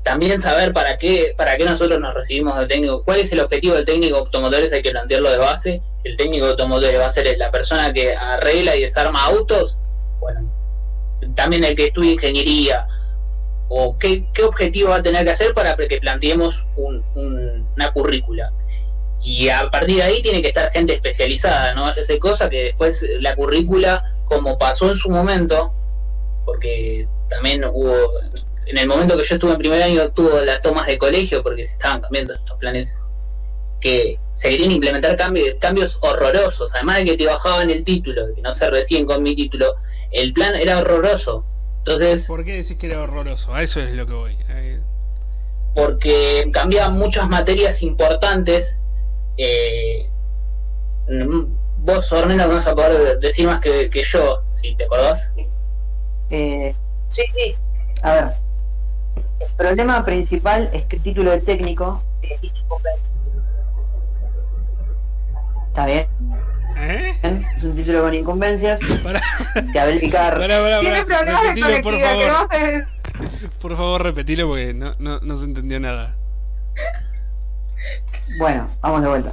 [0.04, 3.74] También saber para qué, para qué nosotros nos recibimos de técnico, cuál es el objetivo
[3.74, 5.83] del técnico de automotores, hay que plantearlo de base.
[6.04, 9.76] El técnico de automotores va a ser la persona que arregla y desarma autos.
[10.20, 10.48] Bueno,
[11.35, 12.87] también el que estudia ingeniería,
[13.68, 18.52] o qué, objetivo va a tener que hacer para que planteemos una currícula.
[19.22, 23.04] Y a partir de ahí tiene que estar gente especializada, no hace cosa que después
[23.20, 25.74] la currícula, como pasó en su momento,
[26.46, 27.94] porque también hubo,
[28.66, 31.64] en el momento que yo estuve en primer año, tuvo las tomas de colegio, porque
[31.64, 32.98] se estaban cambiando estos planes,
[33.80, 38.40] que se querían implementar cambios, cambios horrorosos, además de que te bajaban el título, que
[38.40, 39.76] no se recién con mi título,
[40.12, 41.44] el plan era horroroso.
[41.78, 43.54] Entonces, ¿Por qué decís que era horroroso?
[43.54, 44.37] A eso es lo que voy.
[45.74, 48.79] Porque cambiaban muchas materias importantes
[49.42, 50.07] eh,
[51.79, 55.33] vos, Ornella, vas a poder decir más que, yo, si te acordás.
[56.31, 56.74] Eh,
[57.09, 57.57] sí, sí.
[58.03, 58.24] A ver.
[59.40, 62.38] El problema principal es que el título de técnico es
[65.68, 66.07] ¿Está bien?
[66.76, 67.14] ¿Eh?
[67.57, 68.81] Es un título con incumbencias.
[69.03, 69.20] Para.
[69.72, 70.38] Te habilitar.
[70.81, 72.87] Tiene problemas de por favor.
[73.61, 76.14] Por favor, repetilo porque no, no, no se entendió nada.
[78.38, 79.32] Bueno, vamos de vuelta.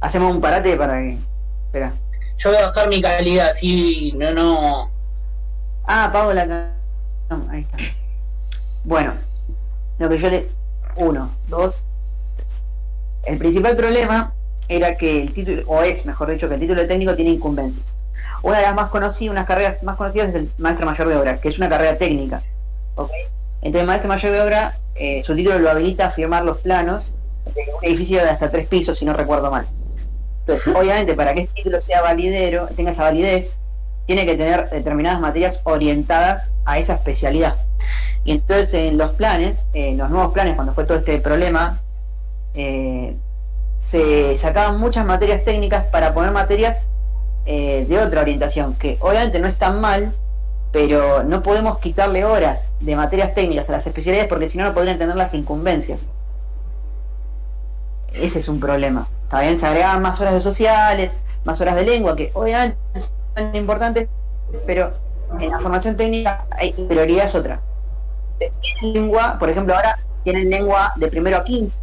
[0.00, 1.18] Hacemos un parate para que.
[1.66, 1.92] Espera.
[2.38, 4.90] Yo voy a bajar mi calidad, así no, no.
[5.86, 6.70] Ah, apago la.
[7.50, 7.76] ahí está.
[8.84, 9.12] Bueno,
[9.98, 10.48] lo que yo le.
[10.96, 11.84] Uno, dos.
[13.24, 14.34] El principal problema
[14.68, 17.94] era que el título, o es mejor dicho, que el título de técnico tiene incumbencias.
[18.42, 21.40] Una de las más conocidas, unas carreras más conocidas es el maestro mayor de obra,
[21.40, 22.42] que es una carrera técnica.
[22.96, 23.22] ¿okay?
[23.58, 27.12] Entonces el maestro mayor de obra, eh, su título lo habilita a firmar los planos
[27.78, 29.66] un edificio de hasta tres pisos, si no recuerdo mal.
[30.40, 33.58] Entonces, obviamente, para que este título sea validero, tenga esa validez,
[34.06, 37.56] tiene que tener determinadas materias orientadas a esa especialidad.
[38.24, 41.80] Y entonces en los planes, en los nuevos planes, cuando fue todo este problema,
[42.54, 43.16] eh,
[43.78, 46.86] se sacaban muchas materias técnicas para poner materias
[47.46, 50.12] eh, de otra orientación, que obviamente no están mal,
[50.70, 54.74] pero no podemos quitarle horas de materias técnicas a las especialidades porque si no no
[54.74, 56.08] podrían tener las incumbencias.
[58.14, 59.06] Ese es un problema.
[59.30, 61.10] También se agregaban más horas de sociales,
[61.44, 62.76] más horas de lengua, que obviamente
[63.34, 64.08] son importantes,
[64.66, 64.92] pero
[65.40, 67.60] en la formación técnica hay prioridad es otra.
[68.82, 71.74] lengua, por ejemplo, ahora tienen lengua de primero a quinto.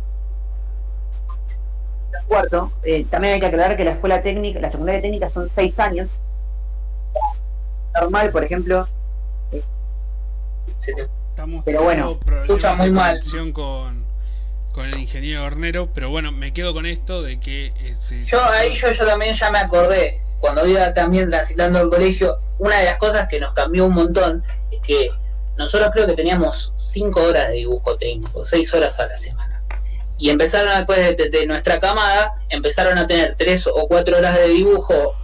[2.28, 5.80] Cuarto, eh, también hay que aclarar que la escuela técnica, la secundaria técnica son seis
[5.80, 6.22] años.
[8.00, 8.88] Normal, por ejemplo.
[9.52, 9.64] Eh,
[11.66, 13.20] pero bueno, escucha muy mal.
[13.54, 14.09] Con,
[14.74, 17.68] con el ingeniero Hornero, pero bueno, me quedo con esto de que...
[17.68, 22.38] Eh, yo ahí yo, yo también ya me acordé, cuando iba también transitando el colegio,
[22.60, 25.10] una de las cosas que nos cambió un montón es que
[25.58, 29.62] nosotros creo que teníamos 5 horas de dibujo técnico, 6 horas a la semana.
[30.18, 35.16] Y empezaron después de, nuestra camada, empezaron a tener 3 o 4 horas de dibujo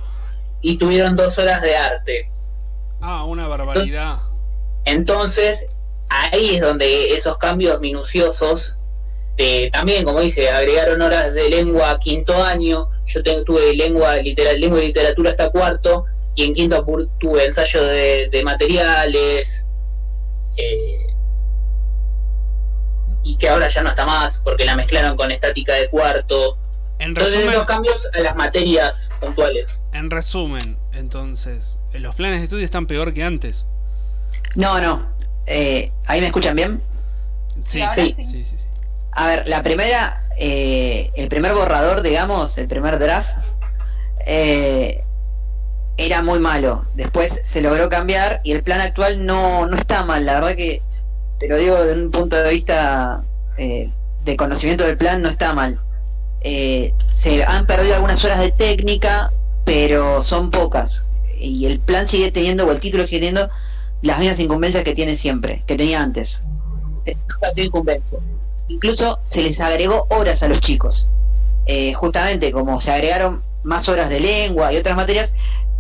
[0.62, 2.32] y tuvieron 2 horas de arte.
[3.02, 4.20] Ah, una barbaridad.
[4.86, 5.66] entonces
[6.10, 8.76] ahí es donde esos cambios minuciosos
[9.38, 14.60] este, también, como dice, agregaron horas de lengua a quinto año, yo tuve lengua, literal,
[14.60, 16.86] lengua y literatura hasta cuarto, y en quinto
[17.20, 19.66] tuve ensayo de, materiales,
[20.56, 21.08] eh,
[23.24, 26.58] y que ahora ya no está más, porque la mezclaron con estática de cuarto.
[27.00, 29.68] En entonces resumen, esos cambios a las materias puntuales.
[29.92, 33.66] En resumen, entonces, ¿los planes de estudio están peor que antes?
[34.56, 35.14] No, no.
[35.46, 36.82] Eh, ¿Ahí me escuchan bien?
[37.66, 38.14] sí, sí.
[38.14, 38.55] sí, sí.
[39.16, 43.30] A ver, la primera, eh, el primer borrador, digamos, el primer draft,
[44.26, 45.02] eh,
[45.96, 46.86] era muy malo.
[46.96, 50.26] Después se logró cambiar y el plan actual no, no está mal.
[50.26, 50.82] La verdad que,
[51.40, 53.24] te lo digo desde un punto de vista
[53.58, 53.90] eh,
[54.26, 55.80] de conocimiento del plan, no está mal.
[56.42, 59.32] se han perdido algunas horas de técnica,
[59.64, 61.06] pero son pocas.
[61.38, 63.50] Y el plan sigue teniendo, o el título sigue teniendo,
[64.02, 66.44] las mismas incumbencias que tiene siempre, que tenía antes.
[67.06, 67.24] Es
[67.56, 68.20] incumbencia
[68.68, 71.10] incluso se les agregó horas a los chicos.
[71.68, 75.34] Eh, justamente como se agregaron más horas de lengua y otras materias,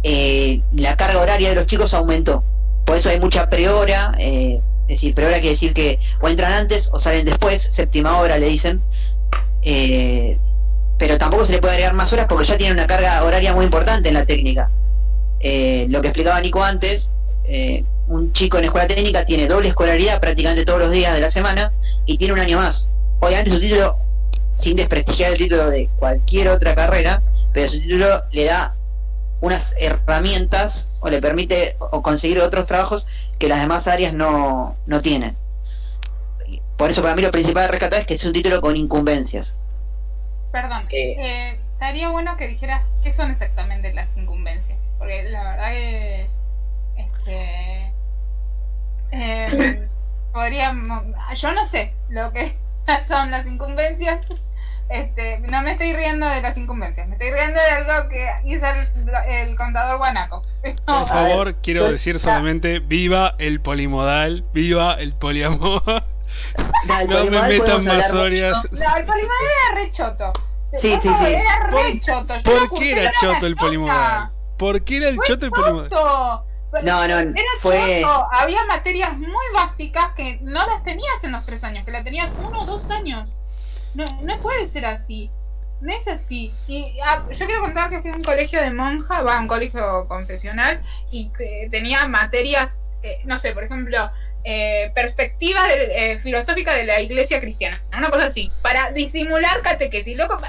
[0.03, 2.43] eh, la carga horaria de los chicos aumentó.
[2.85, 6.51] Por eso hay mucha prehora, eh, Es decir, pero ahora quiere decir que o entran
[6.51, 8.81] antes o salen después, séptima hora le dicen.
[9.63, 10.37] Eh,
[10.99, 13.65] pero tampoco se le puede agregar más horas porque ya tiene una carga horaria muy
[13.65, 14.69] importante en la técnica.
[15.39, 17.11] Eh, lo que explicaba Nico antes,
[18.07, 21.71] un chico en escuela técnica tiene doble escolaridad prácticamente todos los días de la semana
[22.05, 22.91] y tiene un año más.
[23.19, 23.97] Obviamente su título,
[24.51, 27.21] sin desprestigiar el título de cualquier otra carrera,
[27.53, 28.75] pero su título le da
[29.41, 33.05] unas herramientas o le permite o conseguir otros trabajos
[33.37, 35.35] que las demás áreas no, no tienen.
[36.77, 39.55] Por eso para mí lo principal de rescatar es que es un título con incumbencias.
[40.51, 41.15] Perdón, Eh.
[41.19, 44.77] eh, estaría bueno que dijeras qué son exactamente las incumbencias.
[44.97, 46.27] Porque la verdad que.
[46.97, 47.74] Este.
[49.15, 49.87] Eh,
[50.33, 51.03] podríamos.
[51.35, 52.55] Yo no sé lo que
[53.07, 54.25] son las incumbencias.
[54.87, 58.67] Este, no me estoy riendo de las incumbencias, me estoy riendo de algo que hizo
[58.67, 58.87] el,
[59.27, 60.43] el contador guanaco.
[60.85, 65.81] Por favor, ver, quiero decir solamente, viva el polimodal, viva el poliamor.
[67.07, 68.11] No me metan más.
[68.11, 70.33] No, el polimodal era re choto.
[70.73, 71.25] Sí, sí, sí.
[71.33, 72.35] Era re ¿Por- choto.
[72.37, 74.29] Yo ¿Por qué era choto el polimodal?
[74.57, 75.89] ¿Por qué era el choto el polimodal?
[76.83, 78.03] No, no, Era fue-.
[78.31, 82.31] Había materias muy básicas que no las tenías en los tres años, que las tenías
[82.37, 83.29] uno o dos años.
[83.93, 85.31] No, no puede ser así.
[85.81, 86.53] No es así.
[86.67, 89.47] Y ah, yo quiero contar que fui a un colegio de monja, va, a un
[89.47, 94.09] colegio confesional, y que tenía materias, eh, no sé, por ejemplo,
[94.43, 97.81] eh, perspectiva de- eh, filosófica de la iglesia cristiana.
[97.97, 100.15] Una cosa así, para disimular catequesis.
[100.17, 100.39] Loco,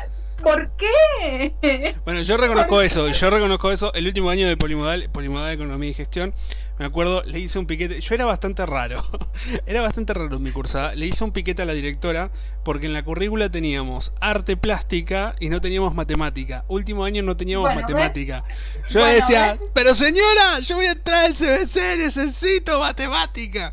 [0.42, 1.94] ¿por qué?
[2.04, 3.92] Bueno, yo reconozco eso, yo reconozco eso.
[3.94, 6.34] El último año de Polimodal, Polimodal Economía y Gestión,
[6.78, 8.00] me acuerdo, le hice un piquete.
[8.00, 9.04] Yo era bastante raro,
[9.66, 10.94] era bastante raro en mi cursada.
[10.94, 12.30] Le hice un piquete a la directora
[12.64, 16.64] porque en la currícula teníamos arte plástica y no teníamos matemática.
[16.68, 18.44] Último año no teníamos Bueno, matemática.
[18.90, 19.70] Yo Bueno, decía, ¿ves?
[19.74, 23.72] pero señora, yo voy a entrar al CBC, necesito matemática.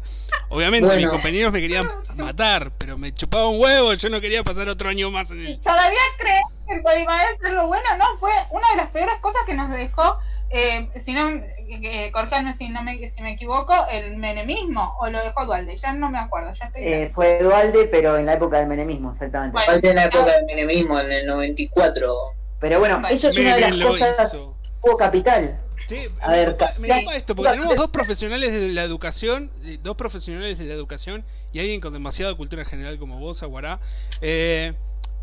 [0.50, 4.70] Obviamente mis compañeros me querían matar, pero me chupaba un huevo, yo no quería pasar
[4.70, 5.62] otro año más en el...
[5.62, 7.86] ¿Todavía crees que el polimodal es lo bueno?
[7.98, 10.20] No, fue una de las peores cosas que nos dejó,
[10.50, 15.24] eh, si no, eh, corríjanme si, no me, si me equivoco, el menemismo, o lo
[15.24, 16.84] dejó Dualde, ya no me acuerdo, ya estoy...
[16.84, 19.54] Eh, fue Dualde, pero en la época del menemismo, exactamente.
[19.54, 19.72] Bueno.
[19.72, 22.14] Falta en la época del menemismo, en el 94.
[22.60, 24.34] Pero bueno, Bueno, eso es una de las cosas.
[24.34, 24.56] hizo.
[24.82, 25.60] Hubo capital.
[25.88, 30.66] Sí, A ver, me esto, porque tenemos dos profesionales de la educación, dos profesionales de
[30.66, 33.80] la educación y alguien con demasiada cultura general como vos, Aguará.
[34.22, 34.74] Eh,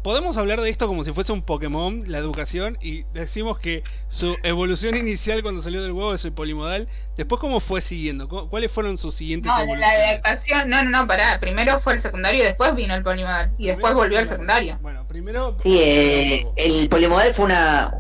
[0.02, 4.34] podemos hablar de esto como si fuese un Pokémon, la educación, y decimos que su
[4.42, 6.88] evolución inicial cuando salió del huevo es el polimodal.
[7.16, 8.28] Después, ¿cómo fue siguiendo?
[8.28, 12.00] ¿Cu- ¿Cuáles fueron sus siguientes No, la educación, no, no, no, pará, primero fue el
[12.00, 14.78] secundario y después vino el polimodal, y después volvió al secundario.
[14.80, 15.56] Bueno, primero.
[15.58, 17.94] Sí, eh, el polimodal fue una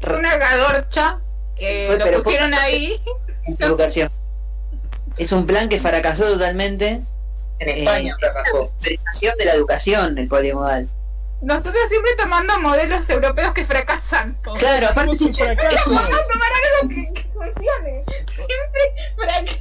[0.00, 1.20] Fue una gadorcha
[1.56, 3.00] que Fue- lo pusieron ahí.
[3.60, 4.10] educación.
[5.16, 7.02] Es un plan que fracasó totalmente.
[7.60, 8.72] En Eh, España fracasó.
[8.84, 10.88] Educación de la educación, el polimodal.
[11.40, 14.36] Nosotros siempre tomando modelos europeos que fracasan.
[14.58, 15.76] Claro, aparte es un, fracaso.
[15.76, 18.04] es un- Vamos a tomar algo que, que funcione.
[18.26, 18.80] Siempre
[19.16, 19.60] fracasa.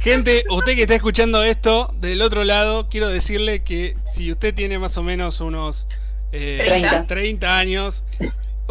[0.00, 4.78] Gente, usted que está escuchando esto del otro lado, quiero decirle que si usted tiene
[4.78, 5.86] más o menos unos
[6.32, 7.06] eh, 30.
[7.06, 8.02] 30 años,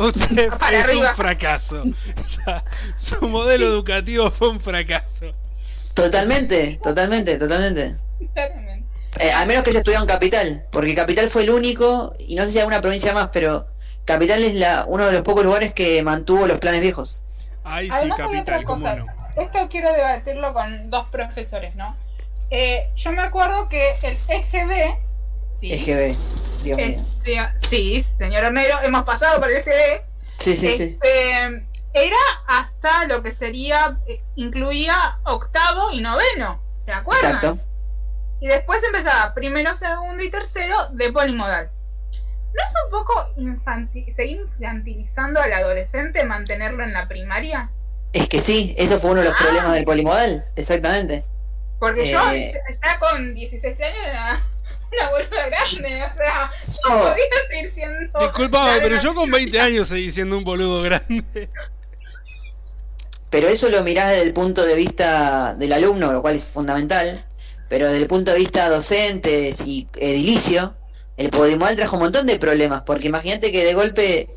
[0.07, 1.09] usted Para es arriba.
[1.11, 1.83] un fracaso.
[2.45, 2.63] Ya,
[2.97, 5.33] su modelo educativo fue un fracaso.
[5.93, 7.95] Totalmente, totalmente, totalmente.
[9.19, 12.43] Eh, al menos que haya estudiado en Capital, porque Capital fue el único, y no
[12.43, 13.67] sé si hay alguna provincia más, pero
[14.05, 17.17] Capital es la, uno de los pocos lugares que mantuvo los planes viejos.
[17.63, 18.95] Ahí sí, Además hay capital, otra cómo cosa.
[18.95, 19.05] no.
[19.35, 21.95] Esto quiero debatirlo con dos profesores, ¿no?
[22.51, 24.95] Eh, yo me acuerdo que el EGB.
[25.59, 26.15] Sí, EGB,
[26.63, 27.05] Dios mío.
[27.23, 30.01] este, sí, señor Homero, hemos pasado por el EGB.
[30.37, 30.83] Sí, sí, sí.
[31.01, 32.17] Este, era
[32.47, 37.35] hasta lo que sería, eh, incluía octavo y noveno, ¿se acuerdan?
[37.35, 37.59] Exacto.
[38.41, 41.69] Y después empezaba primero, segundo y tercero de polimodal.
[42.11, 47.69] ¿No es un poco infantil, seguir infantilizando al adolescente mantenerlo en la primaria?
[48.13, 49.43] Es que sí, eso fue uno de los Ah.
[49.43, 51.23] problemas del polimodal, exactamente.
[51.79, 52.53] Porque yo Eh.
[52.85, 54.43] ya con 16 años era
[54.91, 56.51] una boluda grande, o sea,
[56.83, 58.19] no No, podía seguir siendo...
[58.19, 59.51] Disculpame, pero yo con primaria.
[59.51, 61.49] 20 años seguí siendo un boludo grande.
[63.29, 67.25] pero eso lo mirás desde el punto de vista del alumno, lo cual es fundamental,
[67.67, 70.75] pero desde el punto de vista docente y edilicio,
[71.17, 74.29] el polimodal trajo un montón de problemas, porque imagínate que de golpe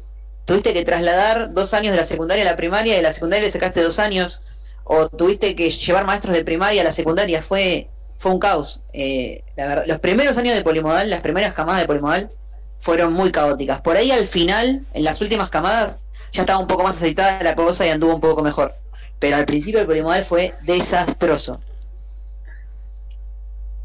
[0.44, 3.46] tuviste que trasladar dos años de la secundaria a la primaria y de la secundaria
[3.46, 4.42] le sacaste dos años,
[4.84, 8.82] o tuviste que llevar maestros de primaria a la secundaria, fue, fue un caos.
[8.92, 12.30] Eh, la verdad, los primeros años de polimodal, las primeras camadas de polimodal,
[12.78, 13.80] fueron muy caóticas.
[13.80, 15.98] Por ahí al final, en las últimas camadas,
[16.32, 18.74] ya estaba un poco más aceitada la cosa y anduvo un poco mejor.
[19.18, 21.60] Pero al principio el polimodal fue desastroso.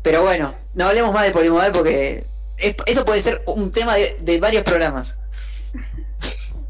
[0.02, 2.26] Pero bueno, no hablemos más de polimodal porque
[2.58, 5.18] es- eso puede ser un tema de, de varios programas.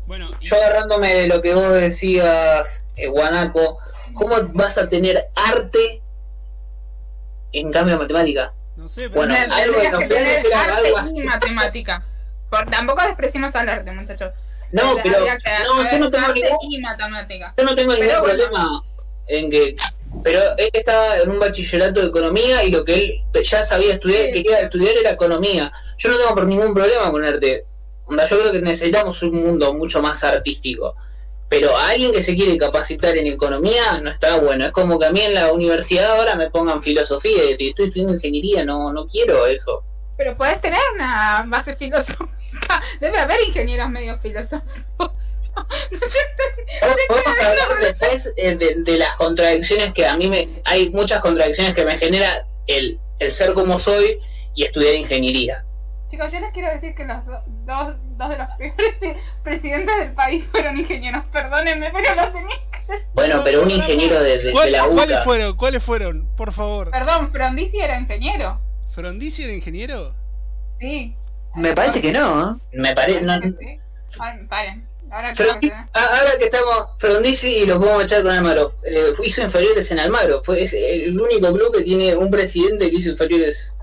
[0.06, 3.78] Bueno, y- Yo agarrándome de lo que vos decías, eh, Guanaco,
[4.14, 6.02] ¿cómo vas a tener arte
[7.52, 8.54] en cambio de matemática?
[8.76, 11.12] no sé, pero Bueno, Tendrías algo de campeones era arte algo así.
[11.16, 12.06] y matemática.
[12.50, 14.32] Por, tampoco despreciemos al arte, muchachos.
[14.72, 17.54] No, pero no, yo no tengo arte ningún, y matemática.
[17.58, 18.84] yo no tengo ningún Pero problema
[19.28, 19.76] en que
[20.24, 22.94] pero él estaba en un bachillerato de economía y lo que
[23.34, 24.32] él ya sabía estudiar, Sí.
[24.34, 25.72] quería estudiar era economía.
[25.98, 27.66] Yo no tengo por ningún problema con arte.
[28.06, 30.96] Onda, yo creo que necesitamos un mundo mucho más artístico.
[31.50, 34.66] Pero a alguien que se quiere capacitar en economía no está bueno.
[34.66, 38.16] Es como que a mí en la universidad ahora me pongan filosofía y estoy estudiando
[38.16, 38.66] ingeniería.
[38.66, 39.84] No, no quiero eso.
[40.18, 42.82] Pero puedes tener una base filosófica.
[43.00, 44.88] Debe haber ingenieros medio filosóficos.
[47.08, 50.62] Podemos hablar después eh, de, de las contradicciones que a mí me...
[50.66, 54.20] Hay muchas contradicciones que me genera el, el ser como soy
[54.56, 55.64] y estudiar ingeniería.
[56.10, 58.96] Chicos, yo les quiero decir que los do- dos, dos de los primeros
[59.44, 61.24] presidentes del país fueron ingenieros.
[61.34, 62.78] Perdónenme, pero los tenía que...
[63.14, 65.24] Bueno, pero un ingeniero de, de- de ¿cuál- la ¿cuáles UCA...
[65.26, 65.58] fueron?
[65.58, 66.28] ¿Cuáles fueron?
[66.38, 66.92] Por favor.
[66.92, 68.60] Perdón, Frondizi era ingeniero.
[68.96, 70.14] ¿Frondizi era ingeniero?
[70.80, 71.14] Sí.
[71.56, 72.78] Me parece que no, ¿eh?
[72.78, 73.22] Me parece...
[73.22, 73.80] No, Sí.
[74.22, 74.88] Ay, paren.
[75.12, 75.44] Ahora que...
[75.72, 78.74] ah, ahora que estamos Frondizi y lo podemos echar con Almagro.
[78.86, 80.42] Eh, hizo inferiores en Almagro.
[80.44, 83.74] Fue es el único club que tiene un presidente que hizo inferiores.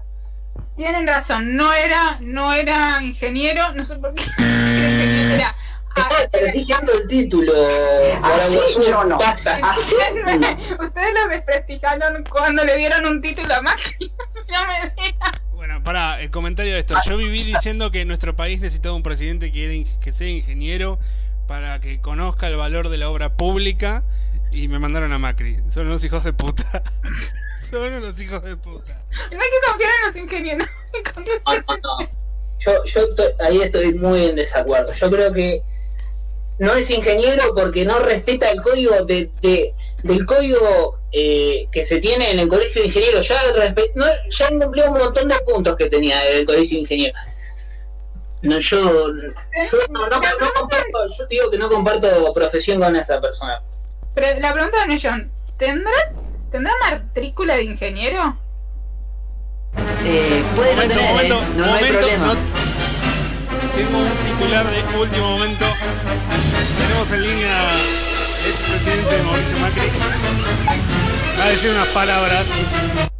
[0.76, 4.24] Tienen razón, no era, no era ingeniero, no sé por qué.
[5.34, 5.54] Era
[5.96, 7.52] ah, Está prestigiando el título.
[8.22, 8.58] Así
[8.88, 9.16] yo no.
[9.20, 9.94] Así
[10.80, 14.12] Ustedes lo desprestigiaron cuando le dieron un título a Macri.
[14.48, 15.14] ya me.
[15.54, 16.94] Bueno, para el comentario de esto.
[17.08, 20.98] Yo viví diciendo que nuestro país necesitaba un presidente que, era que sea ingeniero
[21.46, 24.02] para que conozca el valor de la obra pública
[24.50, 25.58] y me mandaron a Macri.
[25.72, 26.82] Son unos hijos de puta.
[27.74, 28.92] Son unos hijos de puta.
[29.32, 30.68] No hay que confiar en los ingenieros.
[31.14, 31.64] Con No, razón.
[31.82, 32.08] no, no.
[32.60, 33.00] Yo, yo
[33.40, 34.92] ahí estoy muy en desacuerdo.
[34.92, 35.60] Yo creo que
[36.60, 41.98] no es ingeniero porque no respeta el código de, de- del código eh, que se
[41.98, 43.26] tiene en el colegio de ingenieros.
[43.26, 43.40] Ya,
[43.96, 47.18] no, ya cumplió un montón de puntos que tenía el colegio de ingenieros.
[48.42, 53.20] No, yo, yo no, no- no comparto, yo digo que no comparto profesión con esa
[53.20, 53.60] persona.
[54.14, 55.90] Pero la pregunta de John, ¿tendrá,
[56.54, 58.38] ¿tendrá matrícula de ingeniero?
[60.04, 61.08] Eh, puede no Momento, ¿eh?
[61.08, 62.26] momento, no, no hay momento, problema.
[62.26, 62.34] no-
[63.74, 65.64] Tengo un titular de último momento.
[66.78, 69.88] Tenemos en línea el expresidente Mauricio Macri.
[71.40, 72.46] Va a decir unas palabras.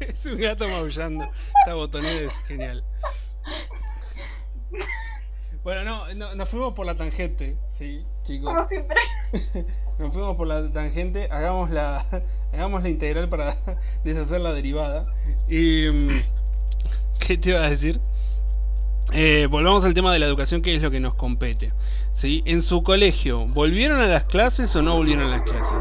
[0.00, 1.24] Es un gato maullando.
[1.60, 2.84] Esta botonera es genial.
[5.62, 8.54] Bueno, no, no, nos fuimos por la tangente, sí, chicos.
[8.54, 8.96] Como siempre.
[9.98, 12.06] Nos fuimos por la tangente, hagamos la,
[12.54, 13.58] hagamos la integral para
[14.04, 15.04] deshacer la derivada.
[15.46, 16.08] Y, mm,
[17.18, 18.00] ¿Qué te iba a decir?
[19.12, 21.72] Eh, volvamos al tema de la educación, que es lo que nos compete.
[22.14, 22.42] ¿sí?
[22.46, 25.76] En su colegio, ¿volvieron a las clases o no volvieron a las clases?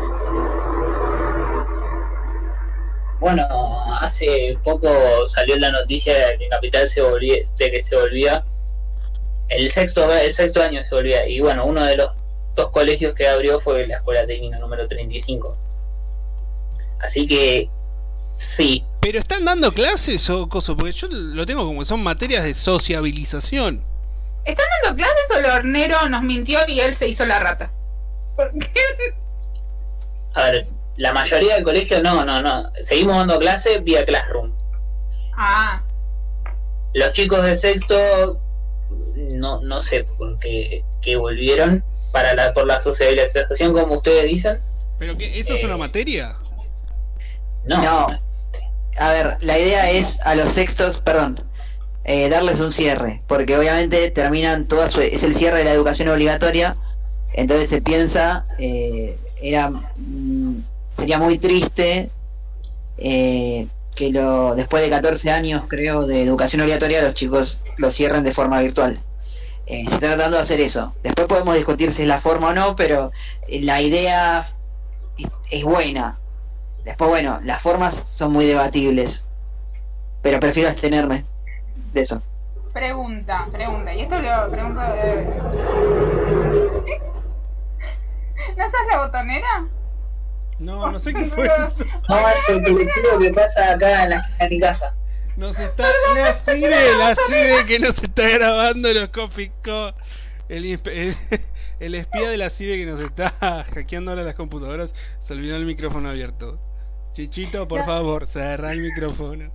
[3.19, 3.45] Bueno,
[4.01, 4.89] hace poco
[5.27, 8.45] salió la noticia de que Capital se volvía, de que se volvía
[9.49, 12.19] el sexto el sexto año se volvía y bueno, uno de los
[12.55, 15.57] dos colegios que abrió fue la escuela técnica número 35.
[16.99, 17.69] Así que
[18.37, 20.75] sí, ¿Pero están dando clases o cosas?
[20.75, 23.83] Porque yo lo tengo como que son materias de sociabilización.
[24.43, 27.71] ¿Están dando clases o el hornero nos mintió y él se hizo la rata?
[28.35, 28.81] ¿Por qué?
[30.33, 34.51] a ver, la mayoría del colegio no, no, no, seguimos dando clases vía Classroom.
[35.37, 35.81] Ah,
[36.93, 38.37] Los chicos de sexto
[39.35, 44.59] no no sé por qué, qué volvieron para la por la socialización como ustedes dicen.
[44.97, 45.39] ¿Pero qué?
[45.39, 46.35] ¿Eso es una materia?
[47.65, 47.81] No.
[47.81, 48.07] No.
[48.97, 51.41] A ver, la idea es a los sextos, perdón,
[52.03, 56.09] eh, darles un cierre, porque obviamente terminan toda su, es el cierre de la educación
[56.09, 56.75] obligatoria,
[57.33, 62.09] entonces se piensa, eh, era, mm, sería muy triste
[62.97, 68.23] eh, que lo, después de 14 años, creo, de educación obligatoria, los chicos lo cierren
[68.23, 69.01] de forma virtual.
[69.65, 70.93] Eh, se está tratando de hacer eso.
[71.03, 73.11] Después podemos discutir si es la forma o no, pero
[73.47, 74.47] eh, la idea
[75.17, 76.17] es- es buena.
[76.85, 79.25] Después, bueno, las formas son muy debatibles.
[80.21, 81.25] Pero prefiero abstenerme
[81.93, 82.21] de eso.
[82.73, 83.93] pregunta, pregunta.
[83.93, 84.81] Y esto lo pregunto.
[84.95, 85.29] eh,
[88.57, 89.65] ¿No estás la botonera?
[90.59, 91.85] No, no sé qué fue eso.
[92.07, 94.95] No, es el colectivo que pasa acá en la mi casa.
[95.37, 95.87] Nos está.
[96.15, 99.93] La CIDE, la CIDE que nos está grabando los Coffee Co.
[100.49, 101.17] El, el,
[101.79, 103.29] el espía de la CIDE que nos está
[103.73, 104.89] hackeando ahora las computadoras
[105.21, 106.59] se olvidó el micrófono abierto.
[107.13, 109.51] Chichito, por favor, cerra el micrófono.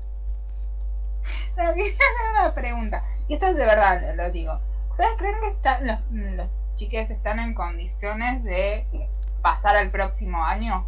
[1.57, 3.05] No, quería hacer una pregunta.
[3.29, 4.61] Y esto es de verdad, lo, lo digo.
[4.91, 8.87] ¿Ustedes creen que están, los, los chiques están en condiciones de
[9.43, 10.87] pasar al próximo año?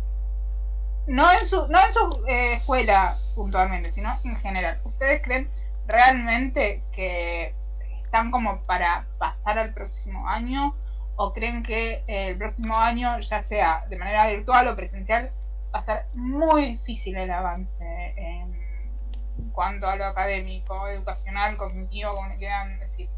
[1.07, 4.80] No en su, no en su eh, escuela puntualmente, sino en general.
[4.84, 5.48] ¿Ustedes creen
[5.86, 7.54] realmente que
[8.02, 10.74] están como para pasar al próximo año?
[11.16, 15.30] ¿O creen que eh, el próximo año, ya sea de manera virtual o presencial,
[15.74, 17.84] va a ser muy difícil el avance
[18.16, 23.09] en cuanto a lo académico, educacional, cognitivo, como le quieran decir.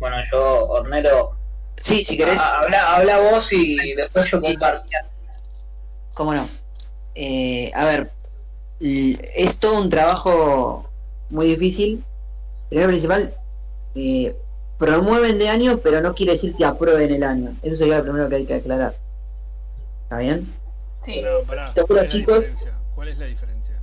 [0.00, 1.36] Bueno, yo, Ornero,
[1.76, 2.40] Sí, si querés.
[2.40, 4.86] ha- habla, habla vos y después yo comparto.
[6.14, 6.48] ¿Cómo no?
[7.14, 8.10] Eh, a ver,
[8.80, 10.88] es todo un trabajo
[11.30, 12.04] muy difícil.
[12.68, 13.34] Primero principal,
[13.94, 14.34] eh,
[14.78, 17.56] promueven de año, pero no quiere decir que aprueben el año.
[17.62, 18.94] Eso sería lo primero que hay que aclarar.
[20.04, 20.52] ¿Está bien?
[21.04, 21.20] Sí.
[21.22, 22.44] No, pará, Te juro, ¿cuál es la chicos.
[22.46, 22.78] diferencia?
[22.94, 23.80] ¿Cuál es la diferencia?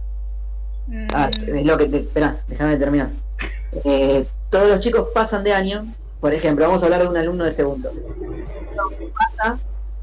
[0.87, 1.97] Mm, Ah, es lo que te.
[1.97, 3.09] Espera, déjame terminar.
[3.85, 5.93] Eh, todos los chicos pasan de año.
[6.21, 7.91] Por ejemplo, vamos a hablar de un alumno de segundo.
[9.17, 9.59] Pasa,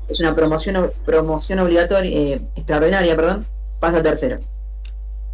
[0.08, 3.46] es una promoción obligatoria, eh, extraordinaria, perdón,
[3.78, 4.40] pasa a tercero.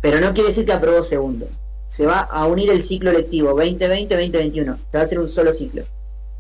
[0.03, 1.49] Pero no quiere decir que aprobó segundo.
[1.89, 4.77] Se va a unir el ciclo lectivo 2020-2021.
[4.91, 5.85] Se va a hacer un solo ciclo.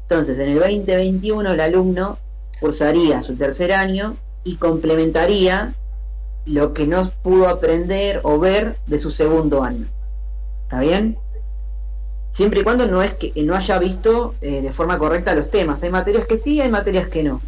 [0.02, 2.18] Entonces, en el 2021 el alumno
[2.60, 5.74] cursaría su tercer año y complementaría
[6.44, 9.86] lo que no pudo aprender o ver de su segundo año.
[10.64, 11.16] ¿Está bien?
[12.34, 15.80] Siempre y cuando no es que no haya visto eh, de forma correcta los temas.
[15.84, 17.40] Hay materias que sí, hay materias que no.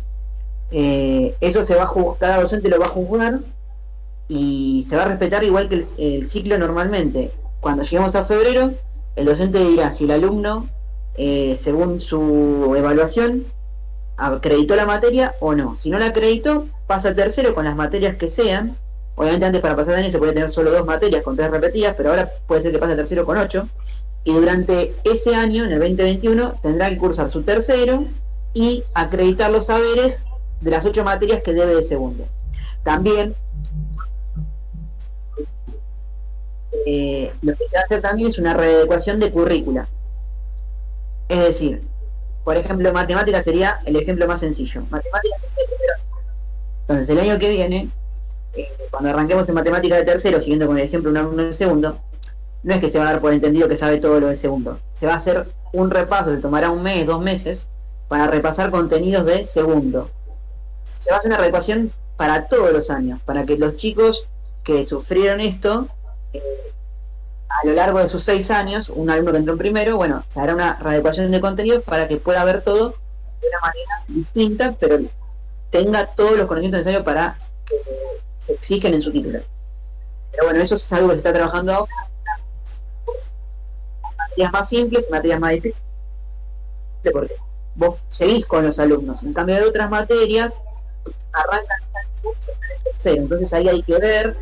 [0.70, 3.40] Eh, eso se va a juzgar, cada docente lo va a juzgar
[4.28, 7.32] y se va a respetar igual que el, ciclo normalmente.
[7.58, 8.74] Cuando lleguemos a febrero,
[9.16, 10.68] el docente dirá si el alumno,
[11.16, 13.44] eh, según su evaluación,
[14.16, 15.76] acreditó la materia o no.
[15.76, 18.76] Si no la acreditó, pasa al tercero con las materias que sean.
[19.16, 21.94] Obviamente antes para pasar de año se puede tener solo dos materias con tres repetidas,
[21.96, 23.68] pero ahora puede ser que pase al tercero con ocho.
[24.26, 28.04] Y durante ese año, en el 2021, tendrá que cursar su tercero
[28.52, 30.24] y acreditar los saberes
[30.60, 32.26] de las ocho materias que debe de segundo.
[32.82, 33.36] También
[36.86, 39.88] eh, lo que se hacer también es una readecuación de currícula.
[41.28, 41.82] Es decir,
[42.42, 44.80] por ejemplo, matemáticas sería el ejemplo más sencillo.
[44.90, 45.40] Matemáticas.
[46.80, 47.90] Entonces, el año que viene,
[48.56, 52.00] eh, cuando arranquemos en matemáticas de tercero, siguiendo con el ejemplo un alumno de segundo,
[52.66, 54.80] no es que se va a dar por entendido que sabe todo lo de segundo.
[54.92, 57.68] Se va a hacer un repaso, se tomará un mes, dos meses,
[58.08, 60.10] para repasar contenidos de segundo.
[60.98, 64.26] Se va a hacer una reecuación para todos los años, para que los chicos
[64.64, 65.86] que sufrieron esto,
[66.32, 66.40] eh,
[67.48, 70.40] a lo largo de sus seis años, un alumno que entró en primero, bueno, se
[70.40, 72.94] hará una readecuación de contenidos para que pueda ver todo
[73.40, 74.98] de una manera distinta, pero
[75.70, 77.76] tenga todos los conocimientos necesarios para que
[78.44, 79.38] se exigen en su título.
[80.32, 81.92] Pero bueno, eso es algo que se está trabajando ahora.
[84.36, 85.82] Materias más simples y materias más difíciles.
[87.10, 87.34] Porque
[87.74, 89.22] vos seguís con los alumnos.
[89.22, 90.52] En cambio de otras materias,
[91.32, 91.78] arrancan
[92.84, 93.22] tercero.
[93.22, 94.36] Entonces ahí hay que ver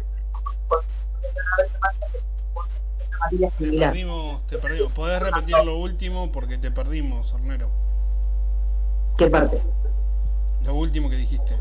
[3.20, 3.90] materia Te similar.
[3.90, 4.92] perdimos, te perdimos.
[4.94, 6.32] ¿Podés repetir lo último?
[6.32, 7.70] Porque te perdimos, Hornero.
[9.16, 9.62] ¿Qué parte?
[10.64, 11.56] Lo último que dijiste.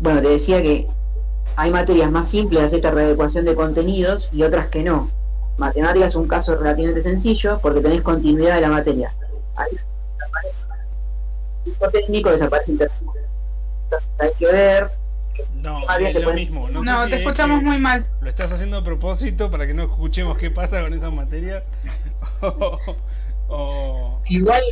[0.00, 0.88] Bueno, te decía que
[1.56, 5.10] hay materias más simples de hacer esta readecuación de contenidos y otras que no.
[5.58, 9.12] Matemática es un caso relativamente sencillo porque tenés continuidad de la materia.
[9.56, 9.72] Ahí
[10.16, 10.62] desaparece
[11.66, 12.78] un tipo técnico, desaparece el.
[13.84, 14.90] Entonces hay que ver.
[15.54, 16.68] No, es te lo pueden- mismo.
[16.68, 18.06] No, No, si te es escuchamos que muy mal.
[18.20, 21.62] ¿Lo estás haciendo a propósito para que no escuchemos qué pasa con esas materias?
[23.48, 24.62] o, Igual,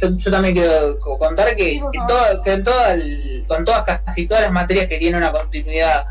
[0.00, 1.94] yo, yo también quiero co- contar que, Sí, favor.
[2.08, 6.04] todo- que en toda el- con todas, casi todas las materias que tienen una continuidad,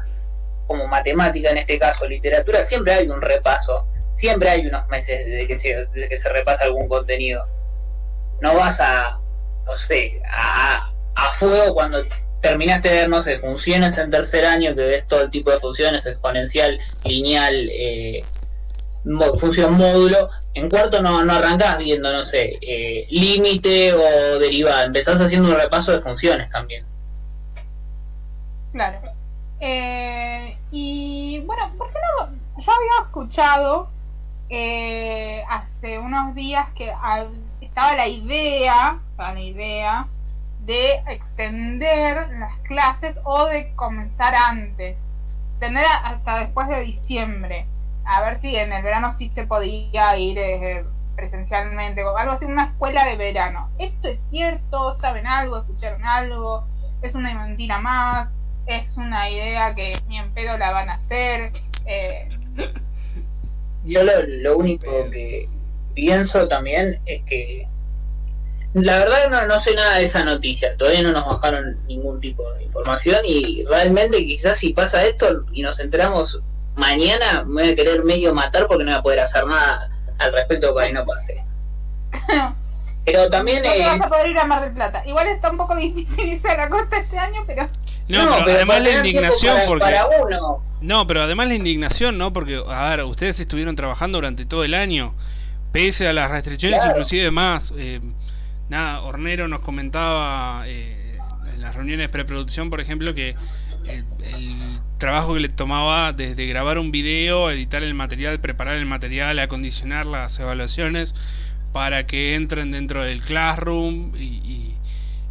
[0.67, 3.86] como matemática en este caso, literatura, siempre hay un repaso.
[4.18, 7.45] Siempre hay unos meses desde que se, desde que se repasa algún contenido.
[8.41, 9.20] No vas a,
[9.63, 12.03] no sé, a, a fuego cuando
[12.41, 15.59] terminaste de ver, no sé, funciones en tercer año, que ves todo el tipo de
[15.59, 18.26] funciones, exponencial, lineal, eh,
[19.39, 20.32] función módulo.
[20.55, 24.84] En cuarto no, no arrancás viendo, no sé, eh, límite o derivada.
[24.84, 26.84] Empezás haciendo un repaso de funciones también.
[28.74, 28.99] Claro.
[29.59, 32.36] Eh, y bueno, ¿por qué no?
[32.59, 33.95] Yo había escuchado
[34.50, 36.93] eh, hace unos días que
[37.62, 40.08] estaba la idea, la idea
[40.62, 45.06] de extender las clases o de comenzar antes,
[45.52, 47.66] extender hasta después de diciembre.
[48.06, 50.86] a ver si en el verano sí se podía ir eh,
[51.18, 53.70] presencialmente o algo así, una escuela de verano.
[53.80, 54.93] ¿Esto es cierto?
[54.93, 55.58] ¿Saben algo?
[55.58, 56.66] ¿Escucharon algo?
[57.02, 58.32] ¿Es una mentira más?
[58.66, 61.52] ¿Es una idea que ni en pedo la van a hacer?
[61.86, 62.30] Eh,
[63.88, 65.49] Yo lo, lo único que
[65.93, 67.67] pienso también es que
[68.73, 72.51] la verdad no, no sé nada de esa noticia, todavía no nos bajaron ningún tipo
[72.53, 76.41] de información y realmente quizás si pasa esto y nos enteramos
[76.75, 80.31] mañana me voy a querer medio matar porque no voy a poder hacer nada al
[80.33, 81.43] respecto para que no pase.
[83.05, 84.09] Pero también no te vas a es...
[84.11, 85.01] poder ir a Mar del Plata.
[85.05, 87.63] Igual está un poco difícil irse a la costa este año, pero
[88.09, 89.85] No, pero, además para la indignación para, porque...
[89.85, 90.66] para uno.
[90.82, 92.34] No, pero además la indignación, ¿no?
[92.34, 95.13] Porque, a ver, ustedes estuvieron trabajando durante todo el año,
[95.71, 96.91] pese a las restricciones, Claro.
[96.93, 97.73] inclusive más.
[97.78, 97.99] eh,
[98.69, 101.11] nada, Hornero nos comentaba eh,
[101.53, 103.30] en las reuniones de preproducción, por ejemplo, que
[103.88, 104.03] eh,
[104.36, 104.53] el
[104.99, 110.05] trabajo que le tomaba desde grabar un video, editar el material, preparar el material, acondicionar
[110.05, 111.15] las evaluaciones
[111.73, 114.73] para que entren dentro del classroom y, y-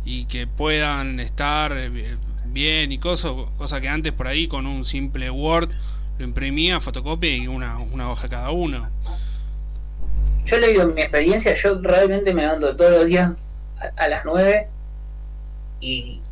[0.04, 2.16] y que puedan estar eh,
[2.56, 5.68] bien y cosas, cosa que antes por ahí con un simple Word
[6.18, 8.88] lo imprimía, fotocopia y una, una hoja cada uno.
[10.46, 13.32] Yo le digo mi experiencia, yo realmente me levanto todos los días
[13.78, 14.68] a, a las 9
[15.80, 16.22] y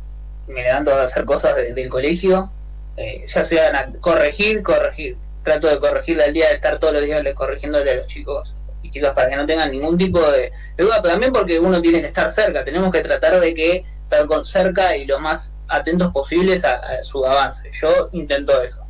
[0.47, 2.49] me levanto a hacer cosas de- del colegio,
[2.97, 5.17] eh, ya sean a corregir, corregir.
[5.43, 8.55] Trato de corregirle al día de estar todos los días le- corrigiéndole a los chicos
[8.81, 11.79] y chicas para que no tengan ningún tipo de, de duda, pero también porque uno
[11.83, 15.51] tiene que estar cerca, tenemos que tratar de que estar con cerca y lo más
[15.67, 17.69] atentos posibles a, su avance.
[17.81, 18.81] Yo intento eso.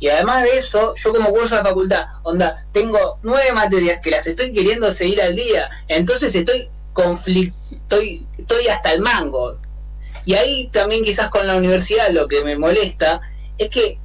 [0.00, 4.26] Y además de eso, yo como curso de facultad, onda, tengo nueve materias que las
[4.26, 9.58] estoy queriendo seguir al día, entonces estoy conflict, estoy, hasta el mango.
[10.24, 13.20] Y ahí también quizás con la universidad lo que me molesta
[13.56, 13.98] es que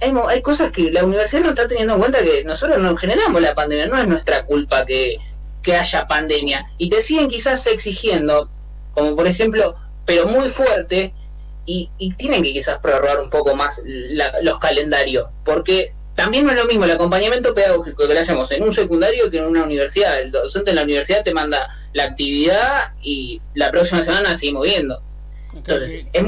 [0.00, 3.40] hay, hay cosas que la universidad no está teniendo en cuenta que nosotros no generamos
[3.40, 5.18] la pandemia, no es nuestra culpa que,
[5.62, 6.66] que haya pandemia.
[6.78, 8.48] Y te siguen quizás exigiendo,
[8.94, 9.76] como por ejemplo,
[10.14, 11.14] pero muy fuerte,
[11.66, 16.50] y, y tienen que quizás prorrogar un poco más la- los calendarios, porque también no
[16.52, 19.62] es lo mismo el acompañamiento pedagógico que le hacemos en un secundario que en una
[19.62, 20.20] universidad.
[20.20, 25.00] El docente en la universidad te manda la actividad y la próxima semana seguimos viendo.
[25.54, 26.24] Entonces, es,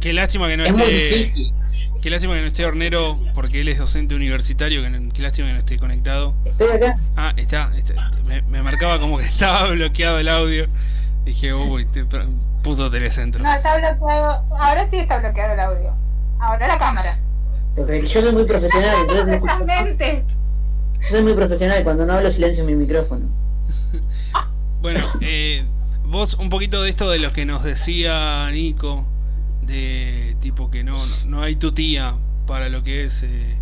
[0.00, 0.94] Qué lástima que no es muy esté.
[1.16, 1.52] difícil.
[2.00, 4.82] Qué lástima que no esté Hornero, porque él es docente universitario.
[4.82, 6.34] Que no- qué lástima que no esté conectado.
[6.44, 6.96] Estoy acá.
[7.16, 7.70] Ah, está.
[7.76, 10.66] está, me, me marcaba como que estaba bloqueado el audio.
[11.24, 12.28] Dije, uy, este pr-
[12.62, 13.42] puto telecentro.
[13.42, 14.44] no está bloqueado.
[14.58, 15.94] Ahora sí está bloqueado el audio.
[16.40, 17.18] Ahora la cámara.
[17.76, 19.56] Porque yo soy muy profesional, entonces no escucho-
[21.02, 23.26] yo soy muy profesional y cuando no hablo silencio mi micrófono.
[24.80, 25.64] Bueno, eh,
[26.04, 29.04] vos un poquito de esto de lo que nos decía Nico,
[29.62, 32.16] de tipo que no, no, no hay tutía
[32.48, 33.56] para lo que es eh,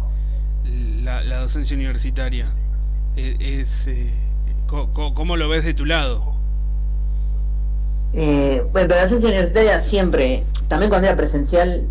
[1.03, 2.47] la, la docencia universitaria.
[3.17, 4.11] Eh, es, eh,
[4.67, 6.40] co- ¿Cómo lo ves de tu lado?
[8.13, 11.87] Eh, bueno, pero la docencia universitaria siempre, también cuando era presencial,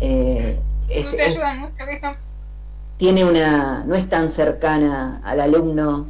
[0.00, 0.58] eh,
[0.88, 2.08] es- No te es- mucho esto.
[2.96, 6.06] tiene una, no es tan cercana al alumno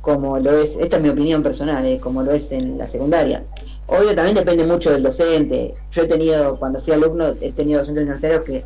[0.00, 3.42] como lo es, esta es mi opinión personal, eh, como lo es en la secundaria.
[3.88, 5.74] Obvio también depende mucho del docente.
[5.92, 8.64] Yo he tenido, cuando fui alumno, he tenido docentes universitarios que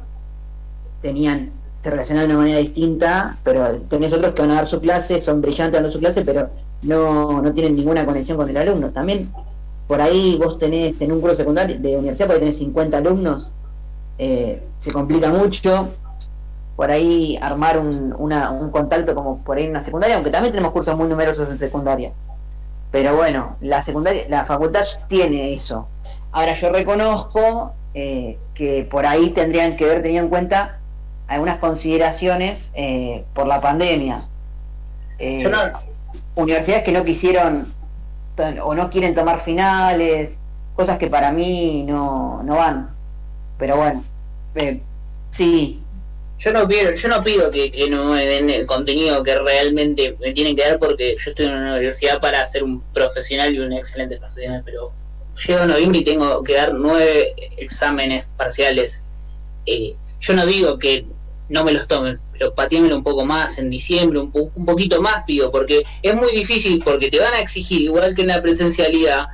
[1.00, 1.50] tenían,
[1.82, 5.20] se relacionaban de una manera distinta, pero tenés otros que van a dar su clase,
[5.20, 6.50] son brillantes dando su clase, pero
[6.82, 8.90] no, no tienen ninguna conexión con el alumno.
[8.90, 9.30] También
[9.86, 13.52] por ahí vos tenés en un curso secundario de universidad, porque tenés 50 alumnos,
[14.18, 15.88] eh, se complica mucho
[16.76, 20.52] por ahí armar un, una- un contacto como por ahí en una secundaria, aunque también
[20.52, 22.12] tenemos cursos muy numerosos en secundaria.
[22.90, 25.88] Pero bueno, la secundaria, la facultad tiene eso.
[26.30, 30.78] Ahora yo reconozco eh, que por ahí tendrían que haber tenido en cuenta
[31.28, 34.26] algunas consideraciones eh, por la pandemia.
[35.18, 35.58] Eh, no-
[36.34, 37.72] Universidades que no quisieron
[38.62, 40.38] o no quieren tomar finales,
[40.74, 42.90] cosas que para mí no, no van.
[43.58, 44.04] Pero bueno,
[44.54, 44.80] eh,
[45.30, 45.82] sí,
[46.38, 50.16] Yo no pido, yo no pido que, que no me den el contenido que realmente
[50.20, 53.60] me tienen que dar porque yo estoy en una universidad para ser un profesional y
[53.60, 54.92] un excelente profesional, pero
[55.46, 59.00] llego a noviembre y tengo que dar nueve exámenes parciales.
[59.66, 61.06] Eh, yo no digo que
[61.48, 65.00] no me los tomen, pero patíenmelo un poco más en diciembre, un, po- un poquito
[65.00, 68.42] más pido, porque es muy difícil, porque te van a exigir, igual que en la
[68.42, 69.26] presencialidad,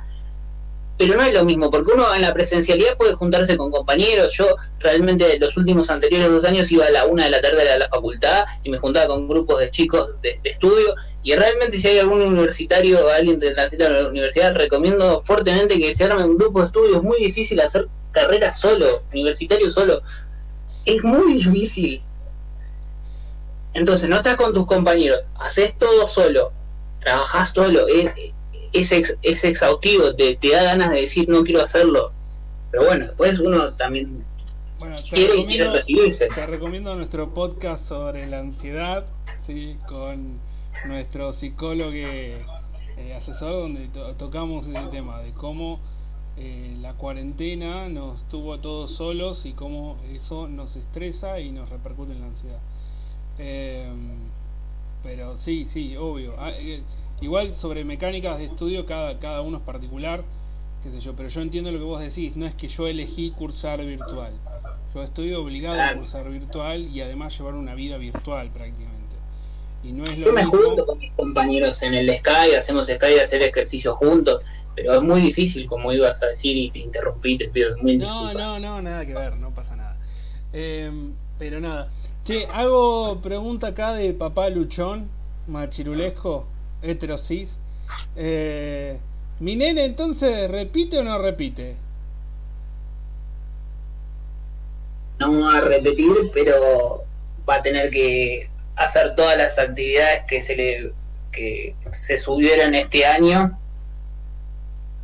[0.95, 4.31] pero no es lo mismo, porque uno en la presencialidad puede juntarse con compañeros.
[4.37, 4.45] Yo
[4.77, 7.89] realmente los últimos anteriores dos años iba a la una de la tarde a la
[7.89, 10.93] facultad y me juntaba con grupos de chicos de, de estudio.
[11.23, 15.79] Y realmente si hay algún universitario o alguien que transita a la universidad, recomiendo fuertemente
[15.79, 16.97] que se arme un grupo de estudio.
[16.97, 20.01] Es muy difícil hacer carrera solo, universitario solo.
[20.85, 22.03] Es muy difícil.
[23.73, 26.51] Entonces no estás con tus compañeros, haces todo solo,
[26.99, 28.11] trabajas solo, es,
[28.73, 32.11] es, ex- es exhaustivo, te, te da ganas de decir no quiero hacerlo.
[32.71, 34.23] Pero bueno, después uno también
[34.79, 36.27] Bueno, quiere y quiere recibirse.
[36.27, 39.05] te recomiendo nuestro podcast sobre la ansiedad,
[39.45, 39.77] ¿sí?
[39.87, 40.39] con
[40.85, 42.43] nuestro psicólogo eh,
[43.15, 45.79] asesor, donde to- tocamos ese tema de cómo
[46.37, 51.69] eh, la cuarentena nos tuvo a todos solos y cómo eso nos estresa y nos
[51.69, 52.59] repercute en la ansiedad.
[53.39, 53.87] Eh,
[55.03, 56.35] pero sí, sí, obvio.
[56.37, 56.81] Ah, eh,
[57.21, 60.23] igual sobre mecánicas de estudio, cada, cada uno es particular,
[60.83, 63.31] qué sé yo, pero yo entiendo lo que vos decís, no es que yo elegí
[63.31, 64.33] cursar virtual.
[64.93, 68.97] Yo estoy obligado a cursar virtual y además llevar una vida virtual prácticamente.
[69.83, 70.59] Y no es lo Yo me mismo.
[70.61, 74.41] junto con mis compañeros en el Sky, hacemos Sky, hacer ejercicio juntos,
[74.75, 78.27] pero es muy difícil, como ibas a decir, y te interrumpí, te pido mil No,
[78.27, 78.35] disculpas.
[78.35, 79.95] no, no, nada que ver, no pasa nada.
[80.51, 81.89] Em, pero nada.
[82.29, 85.09] Che, hago pregunta acá de papá luchón,
[85.47, 86.45] machirulesco,
[86.83, 87.57] heterosis.
[88.15, 88.99] Eh,
[89.39, 91.77] ¿Mi nene entonces repite o no repite?
[95.17, 97.03] No va a repetir, pero
[97.49, 100.93] va a tener que hacer todas las actividades que se le
[101.31, 103.57] que se subieron este año,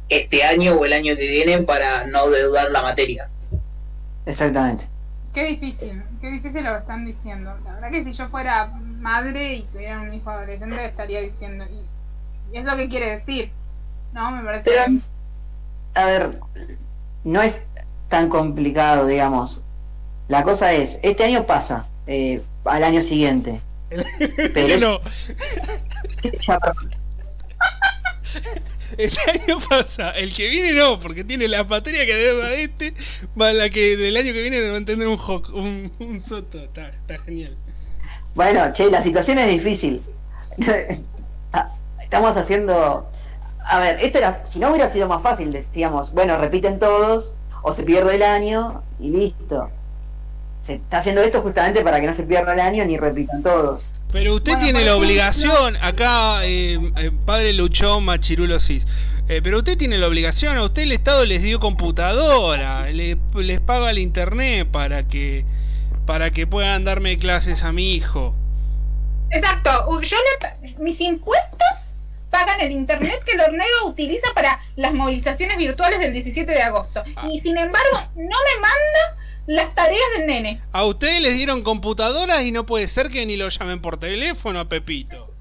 [0.09, 3.31] este año o el año que viene para no deudar la materia.
[4.27, 4.87] Exactamente.
[5.33, 7.55] Qué difícil, qué difícil lo que están diciendo.
[7.63, 8.67] La verdad que si yo fuera
[8.99, 13.51] madre y tuviera un hijo adolescente estaría diciendo, ¿y, y eso qué quiere decir?
[14.13, 14.63] No, me parece...
[14.71, 14.85] Pero-
[15.93, 16.39] A ver,
[17.23, 17.61] no es
[18.09, 19.63] tan complicado, digamos.
[20.27, 23.61] La cosa es, este año pasa, eh, al año siguiente.
[24.53, 24.99] Pero es- no,
[28.97, 32.93] Este año pasa, el que viene no, porque tiene la materia que debe a este,
[33.35, 37.17] más la que del año que viene va a un, hoc- un, soto, está, está
[37.19, 37.55] genial.
[38.35, 40.01] Bueno, che, la situación es difícil.
[41.53, 41.69] Ah,
[42.01, 43.09] Estamos haciendo...
[43.67, 47.33] A ver, esto era, si no hubiera sido más fácil, decíamos, bueno, repiten todos,
[47.63, 49.69] o se pierde el año, y listo.
[50.61, 53.94] Se está haciendo esto justamente para que no se pierda el año ni repitan todos.
[54.15, 58.85] Pero usted Bueno, tiene la obligación, acá, eh, eh, padre Luchón Machirulo Cis,
[59.27, 63.59] eh, pero usted tiene la obligación, a usted el Estado les dio computadora, le- les
[63.59, 65.43] paga el internet para que
[66.05, 68.33] para que puedan darme clases a mi hijo.
[69.31, 70.17] Exacto, yo
[70.61, 71.91] le, mis impuestos
[72.29, 77.03] pagan el internet que el hornero utiliza para las movilizaciones virtuales del 17 de agosto.
[77.17, 77.27] Ah.
[77.29, 80.61] Y sin embargo, no me manda las tareas del nene.
[80.71, 84.59] A ustedes les dieron computadoras y no puede ser que ni lo llamen por teléfono
[84.59, 85.31] a Pepito.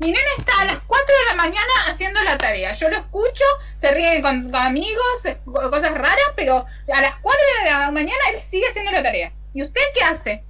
[0.00, 2.72] Mi nene está a las 4 de la mañana haciendo la tarea.
[2.72, 3.44] Yo lo escucho,
[3.76, 6.58] se ríe con, con amigos, eh, co- cosas raras, pero
[6.92, 9.32] a las 4 de la mañana él sigue haciendo la tarea.
[9.52, 10.44] ¿Y usted qué hace?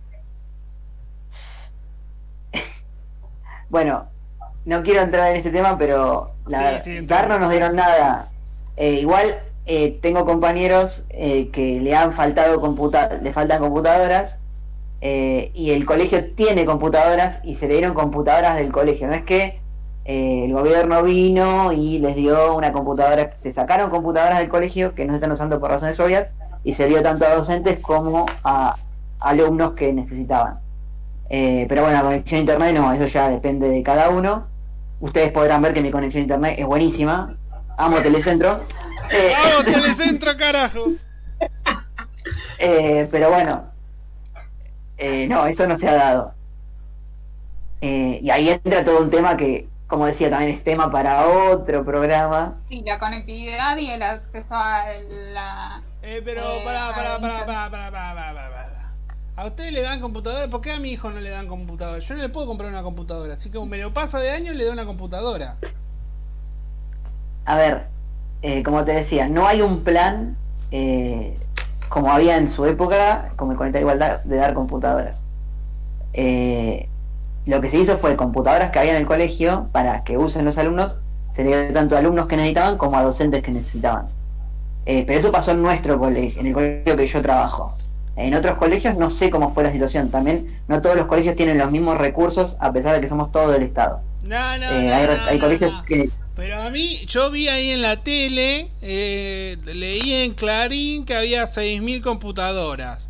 [3.68, 4.08] Bueno,
[4.64, 8.30] no quiero entrar en este tema, pero la Sí, sí, dar no nos dieron nada.
[8.76, 14.38] Eh, igual eh, tengo compañeros eh, que le han faltado computa le faltan computadoras
[15.00, 19.06] eh, y el colegio tiene computadoras y se le dieron computadoras del colegio.
[19.06, 19.60] No es que
[20.04, 25.12] el gobierno vino y les dio una computadora, se sacaron computadoras del colegio que no
[25.12, 26.28] se están usando por razones obvias
[26.62, 28.76] y se dio tanto a docentes como a
[29.20, 30.58] alumnos que necesitaban.
[31.28, 34.46] Pero bueno, la conexión a internet no, eso ya depende de cada uno.
[35.00, 37.34] Ustedes podrán ver que mi conexión a internet es buenísima.
[37.78, 38.60] Amo Telecentro.
[39.10, 40.84] Eh, ¡Vamos, Telecentro, carajo!
[42.58, 43.70] eh, pero bueno,
[44.98, 46.34] eh, no, eso no se ha dado.
[47.80, 51.84] Eh, y ahí entra todo un tema que, como decía, también es tema para otro
[51.84, 52.54] programa.
[52.68, 54.86] Y la conectividad y el acceso a
[55.32, 55.82] la...
[56.02, 58.92] Eh, pero pará, pará, pará, pará, pará, pará, pará.
[59.36, 61.98] A ustedes le dan computadora, ¿por qué a mi hijo no le dan computadora?
[61.98, 64.54] Yo no le puedo comprar una computadora, así que me lo paso de año y
[64.56, 65.56] le doy una computadora.
[67.44, 67.88] A ver,
[68.44, 70.36] eh, como te decía, no hay un plan
[70.70, 71.34] eh,
[71.88, 75.22] como había en su época, como el Conectar Igualdad, de dar computadoras.
[76.12, 76.88] Eh,
[77.46, 80.58] lo que se hizo fue computadoras que había en el colegio para que usen los
[80.58, 80.98] alumnos,
[81.30, 84.08] se le dio tanto a alumnos que necesitaban como a docentes que necesitaban.
[84.84, 87.78] Eh, pero eso pasó en nuestro colegio, en el colegio que yo trabajo.
[88.16, 90.10] En otros colegios no sé cómo fue la situación.
[90.10, 93.50] También no todos los colegios tienen los mismos recursos a pesar de que somos todo
[93.50, 94.02] del Estado.
[94.22, 98.02] No, no, Eh, no, hay, colegios que Pero a mí, yo vi ahí en la
[98.02, 103.08] tele, eh, leí en Clarín que había 6.000 computadoras.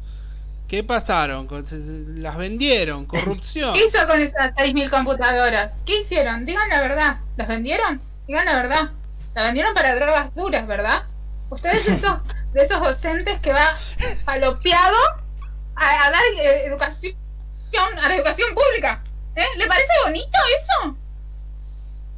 [0.69, 1.49] ¿Qué pasaron?
[2.21, 3.75] Las vendieron, corrupción.
[3.75, 5.73] ¿Qué hizo con esas 6.000 computadoras?
[5.87, 6.45] ¿Qué hicieron?
[6.45, 7.17] Digan la verdad.
[7.37, 8.01] ¿Las vendieron?
[8.27, 8.91] Digan la verdad.
[9.35, 11.05] Las vendieron para drogas duras, ¿verdad?
[11.49, 12.19] Ustedes de esos,
[12.53, 13.77] de esos docentes que va
[14.25, 14.97] falopeado
[15.77, 17.17] a, a dar eh, educación
[17.75, 19.03] educación, a la educación pública.
[19.37, 19.45] ¿Eh?
[19.57, 20.97] ¿Le parece bonito eso?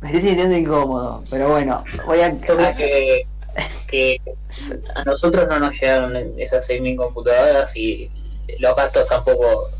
[0.00, 2.30] Me estoy sintiendo incómodo, pero bueno, voy a...
[2.30, 3.26] Yo creo que,
[3.86, 4.20] que
[4.94, 8.10] a nosotros no nos llegaron esas 6.000 computadoras y
[8.58, 9.70] los gastos tampoco.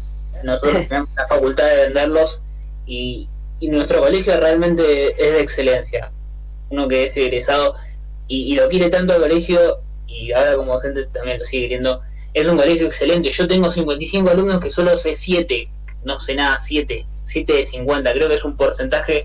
[0.42, 2.40] Nosotros tenemos la facultad de venderlos
[2.86, 3.28] y,
[3.60, 6.10] y nuestro colegio realmente es de excelencia.
[6.70, 7.74] Uno que es egresado
[8.26, 12.00] y, y lo quiere tanto el colegio y ahora como docente también lo sigue queriendo.
[12.32, 13.30] Es un colegio excelente.
[13.30, 15.68] Yo tengo 55 alumnos que solo sé 7,
[16.04, 18.12] no sé nada, 7, 7 de 50.
[18.12, 19.24] Creo que es un porcentaje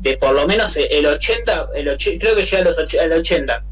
[0.00, 3.12] de por lo menos el 80, el och- creo que llega a los och- al
[3.12, 3.62] 80.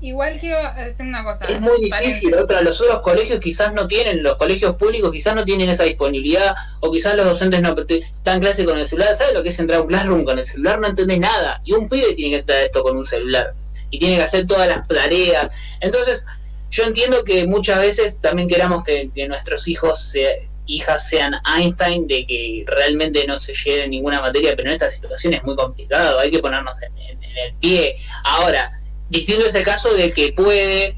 [0.00, 1.46] Igual quiero decir una cosa.
[1.46, 5.44] Es muy difícil, otra, los otros colegios quizás no tienen, los colegios públicos quizás no
[5.46, 9.32] tienen esa disponibilidad, o quizás los docentes no están en clase con el celular, ¿sabes
[9.32, 10.78] lo que es entrar a un classroom con el celular?
[10.78, 13.54] No entendés nada, y un pibe tiene que entrar a esto con un celular,
[13.88, 15.48] y tiene que hacer todas las tareas,
[15.80, 16.22] entonces
[16.70, 22.06] yo entiendo que muchas veces también queramos que, que nuestros hijos, se- hijas sean Einstein,
[22.06, 26.18] de que realmente no se lleven ninguna materia, pero en esta situación es muy complicado,
[26.18, 27.96] hay que ponernos en- el pie.
[28.24, 30.96] Ahora, distinto es el caso de que puede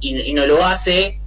[0.00, 1.20] y, no lo hace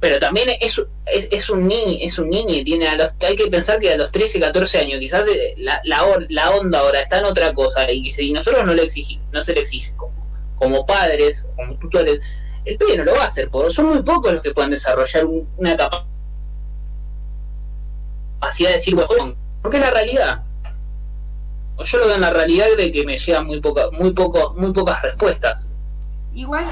[0.00, 3.78] pero también es, es, un niño es un niño tiene a los hay que pensar
[3.80, 7.24] que a los 13 14 años quizás eh, la, la, la onda ahora está en
[7.24, 10.14] otra cosa y nosotros no le exigimos no se le exige como,
[10.58, 12.20] como padres como tutores
[12.66, 15.24] el pibe no lo va a hacer porque son muy pocos los que pueden desarrollar
[15.24, 16.06] un- una capacidad
[18.52, 20.42] de decir bueno, porque es la realidad
[21.76, 24.54] o yo lo veo en la realidad de que me llegan muy poca, muy poco,
[24.56, 25.68] muy pocas respuestas
[26.34, 26.70] Igual, que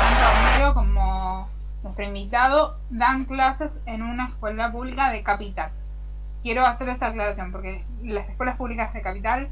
[0.00, 1.48] tanto Romero como
[1.84, 5.70] nuestro invitado dan clases en una escuela pública de capital.
[6.42, 9.48] Quiero hacer esa aclaración porque las escuelas públicas de capital,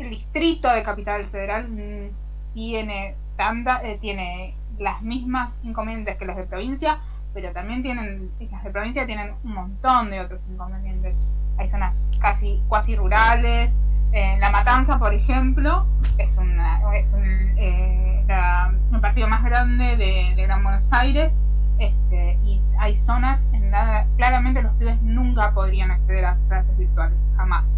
[0.00, 6.36] el distrito de capital federal mm, tiene tanta, eh, tiene las mismas inconvenientes que las
[6.36, 6.98] de provincia,
[7.36, 11.14] pero también tienen, las de provincia tienen un montón de otros inconvenientes.
[11.58, 13.78] Hay zonas casi cuasi rurales,
[14.12, 15.84] eh, La Matanza, por ejemplo,
[16.16, 17.24] es, una, es un,
[17.58, 21.30] eh, el partido más grande de, de Gran Buenos Aires
[21.78, 27.18] este, y hay zonas en la claramente los pibes nunca podrían acceder a clases virtuales,
[27.36, 27.70] jamás.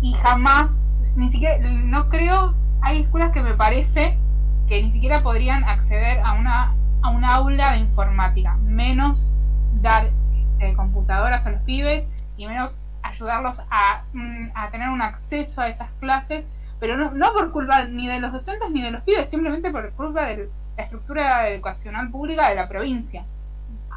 [0.00, 0.84] Y jamás,
[1.14, 4.18] ni siquiera, no creo, hay escuelas que me parece
[4.66, 9.34] que ni siquiera podrían acceder a una, a una aula de informática, menos
[9.80, 10.10] dar
[10.58, 15.68] eh, computadoras a los pibes y menos ayudarlos a, mm, a tener un acceso a
[15.68, 16.48] esas clases,
[16.80, 19.90] pero no, no por culpa ni de los docentes ni de los pibes, simplemente por
[19.92, 23.24] culpa de la estructura educacional pública de la provincia.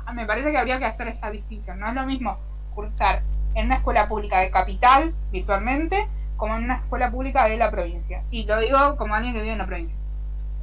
[0.05, 1.79] Ah, Me parece que habría que hacer esa distinción.
[1.79, 2.37] No es lo mismo
[2.73, 3.21] cursar
[3.53, 8.23] en una escuela pública de capital, virtualmente, como en una escuela pública de la provincia.
[8.31, 9.95] Y lo digo como alguien que vive en la provincia.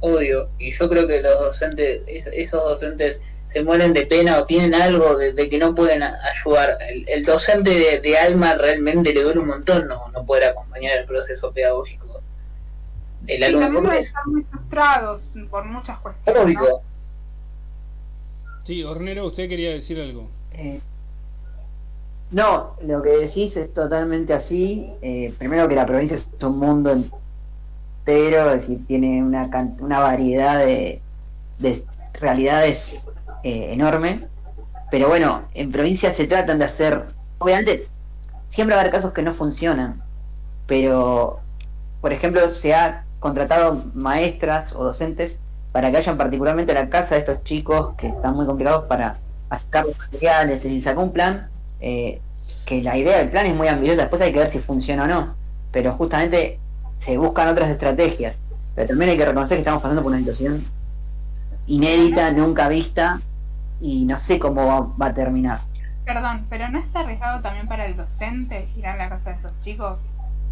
[0.01, 4.45] Obvio, y yo creo que los docentes, es- esos docentes se mueren de pena o
[4.45, 6.77] tienen algo de, de que no pueden ayudar.
[6.87, 10.97] El, el docente de, de alma realmente le duele un montón no, no poder acompañar
[10.99, 12.21] el proceso pedagógico
[13.21, 13.65] del Y alumno.
[13.65, 16.53] también deben estar muy frustrados por muchas cuestiones.
[16.55, 16.61] ¿no?
[16.63, 16.81] obvio.
[18.63, 20.29] Sí, Hornero, usted quería decir algo.
[20.53, 20.79] Eh,
[22.31, 24.91] no, lo que decís es totalmente así.
[25.01, 26.95] Eh, primero que la provincia es un mundo
[28.09, 29.49] es decir, tiene una,
[29.79, 31.01] una variedad de,
[31.59, 31.83] de
[32.13, 33.09] realidades
[33.43, 34.27] eh, enorme.
[34.91, 37.05] Pero bueno, en provincia se tratan de hacer,
[37.37, 37.87] obviamente,
[38.49, 40.01] siempre va a haber casos que no funcionan,
[40.65, 41.39] pero,
[42.01, 45.39] por ejemplo, se ha contratado maestras o docentes
[45.71, 49.17] para que vayan particularmente a la casa de estos chicos que están muy complicados para
[49.51, 51.49] sacar los materiales, es decir, sacó un plan,
[51.81, 52.19] eh,
[52.65, 55.07] que la idea del plan es muy ambiciosa, después hay que ver si funciona o
[55.07, 55.35] no,
[55.71, 56.59] pero justamente
[56.99, 58.39] se buscan otras estrategias,
[58.75, 60.63] pero también hay que reconocer que estamos pasando por una situación
[61.67, 63.19] inédita, nunca vista,
[63.81, 65.59] y no sé cómo va, va a terminar.
[66.05, 69.51] Perdón, pero ¿no es arriesgado también para el docente ir a la casa de esos
[69.61, 69.99] chicos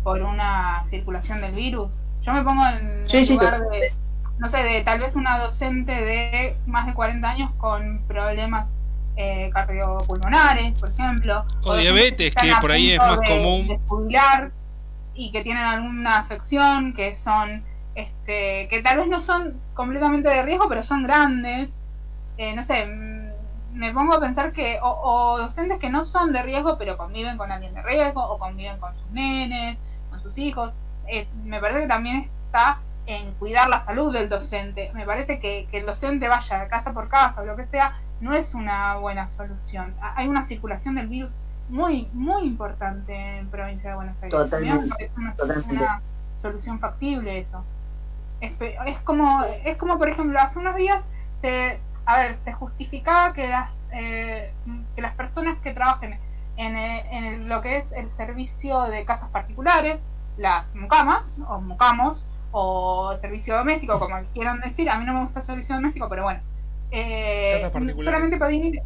[0.03, 1.89] por una circulación del virus?
[2.21, 3.91] Yo me pongo en Sí, el sí, lugar de,
[4.37, 8.73] no sé, de tal vez una docente de más de 40 años con problemas
[9.15, 11.43] eh, cardiopulmonares, por ejemplo.
[11.63, 13.67] O diabetes, que por ahí es más de- común.
[13.67, 14.51] De jubilar
[15.17, 17.63] y que tienen alguna afección, que son,
[17.95, 21.81] este, que tal vez no son completamente de riesgo, pero son grandes.
[22.37, 26.33] Eh, no sé, mm, me pongo a pensar que, o, o docentes que no son
[26.33, 29.77] de riesgo, pero conviven con alguien de riesgo, o conviven con sus nenes,
[30.09, 30.71] con sus hijos.
[31.07, 34.91] Eh, me parece que también está en cuidar la salud del docente.
[34.93, 38.33] Me parece que, que el docente vaya casa por casa o lo que sea, no
[38.33, 39.95] es una buena solución.
[40.01, 41.31] Ha- Hay una circulación del virus
[41.69, 44.39] muy, muy importante en provincia de Buenos Aires.
[44.39, 45.75] Totalmente, una, totalmente.
[45.75, 46.01] una
[46.37, 47.63] solución factible eso.
[48.39, 48.53] Es,
[49.03, 51.03] como, es como por ejemplo, hace unos días
[51.41, 54.53] se, a ver, se justificaba que las, eh,
[54.95, 56.19] que las personas que trabajen
[56.55, 59.99] en, en lo que es el servicio de casas particulares,
[60.37, 65.41] las mucamas o mucamos, o servicio doméstico, como quieran decir, a mí no me gusta
[65.41, 66.39] el servicio doméstico, pero bueno,
[66.91, 68.81] eh, solamente podían ir,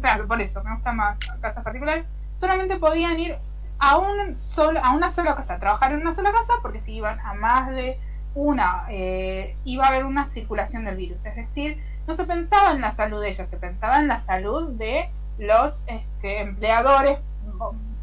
[0.00, 3.36] claro, por eso, me gusta más casas particulares, solamente podían ir
[3.78, 7.20] a, un solo, a una sola casa, trabajar en una sola casa, porque si iban
[7.20, 7.98] a más de
[8.34, 12.80] una, eh, iba a haber una circulación del virus, es decir, no se pensaba en
[12.80, 17.18] la salud de ellas, se pensaba en la salud de los este, empleadores,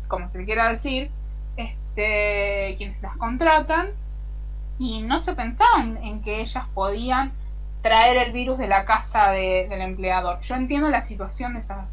[0.07, 1.09] como se le quiera decir,
[1.57, 3.89] este, quienes las contratan,
[4.79, 7.31] y no se pensaba en, que ellas podían
[7.83, 10.39] traer el virus de la casa del empleador.
[10.39, 11.85] Yo entiendo la situación de esas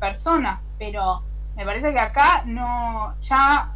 [0.00, 1.22] personas, pero
[1.54, 3.72] me parece que acá no, ya,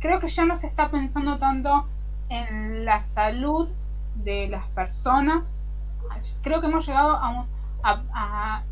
[0.00, 1.86] creo que ya no se está pensando tanto
[2.30, 3.70] en la salud
[4.16, 5.58] de las personas.
[6.42, 8.64] Creo que hemos llegado a,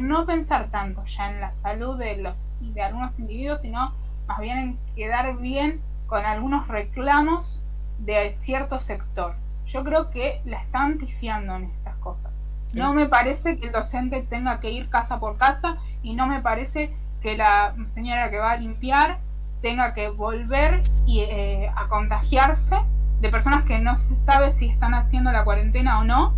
[0.00, 3.92] no pensar tanto ya en la salud de los de algunos individuos, sino
[4.28, 7.60] más bien en quedar bien con algunos reclamos
[7.98, 9.34] de cierto sector.
[9.76, 12.32] Yo creo que la están pifiando en estas cosas.
[12.72, 16.40] No me parece que el docente tenga que ir casa por casa y no me
[16.40, 19.18] parece que la señora que va a limpiar
[19.60, 22.76] tenga que volver y, eh, a contagiarse
[23.20, 26.32] de personas que no se sabe si están haciendo la cuarentena o no.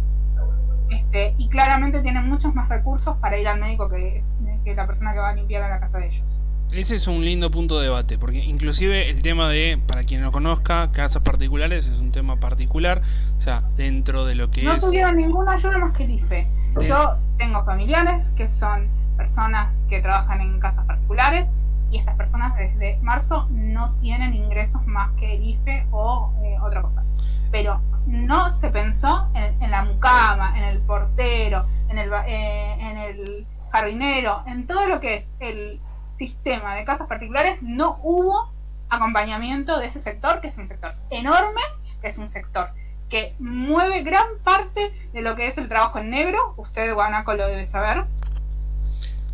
[0.90, 4.24] Este, y claramente tienen muchos más recursos para ir al médico que,
[4.64, 6.24] que la persona que va a limpiar a la casa de ellos.
[6.72, 10.32] Ese es un lindo punto de debate, porque inclusive el tema de, para quien no
[10.32, 13.00] conozca, casas particulares es un tema particular,
[13.38, 14.82] o sea, dentro de lo que no es...
[14.82, 16.46] No tuvieron ninguna ayuda más que el IFE.
[16.82, 21.48] Yo tengo familiares que son personas que trabajan en casas particulares
[21.90, 26.82] y estas personas desde marzo no tienen ingresos más que el IFE o eh, otra
[26.82, 27.02] cosa.
[27.50, 33.46] Pero no se pensó en, la mucama, en el portero, en el, eh, en el
[33.70, 35.80] jardinero, en todo lo que es el
[36.18, 38.52] sistema de casas particulares no hubo
[38.90, 41.60] acompañamiento de ese sector, que es un sector enorme,
[42.02, 42.70] que es un sector
[43.08, 47.46] que mueve gran parte de lo que es el trabajo en negro, usted Guanaco lo
[47.46, 48.04] debe saber,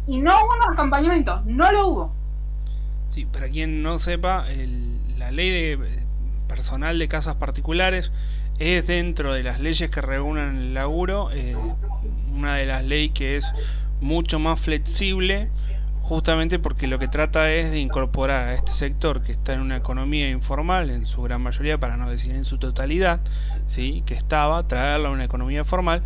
[0.06, 2.12] y no hubo acompañamiento, no lo hubo.
[3.10, 4.46] Sí, para quien no sepa,
[5.16, 6.04] la ley de
[6.46, 8.12] personal de casas particulares
[8.58, 11.56] es dentro de las leyes que regulan el laburo, eh,
[12.32, 13.46] una de las leyes que es
[14.00, 15.48] mucho más flexible
[16.04, 19.78] justamente porque lo que trata es de incorporar a este sector que está en una
[19.78, 23.20] economía informal en su gran mayoría, para no decir en su totalidad,
[23.68, 24.02] ¿sí?
[24.04, 26.02] que estaba, traerlo a una economía formal,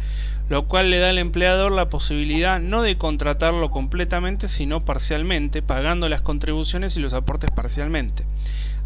[0.49, 6.09] lo cual le da al empleador la posibilidad no de contratarlo completamente, sino parcialmente, pagando
[6.09, 8.25] las contribuciones y los aportes parcialmente.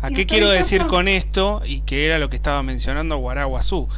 [0.00, 1.62] ¿A qué quiero decir con esto?
[1.64, 3.88] Y que era lo que estaba mencionando Guaraguazú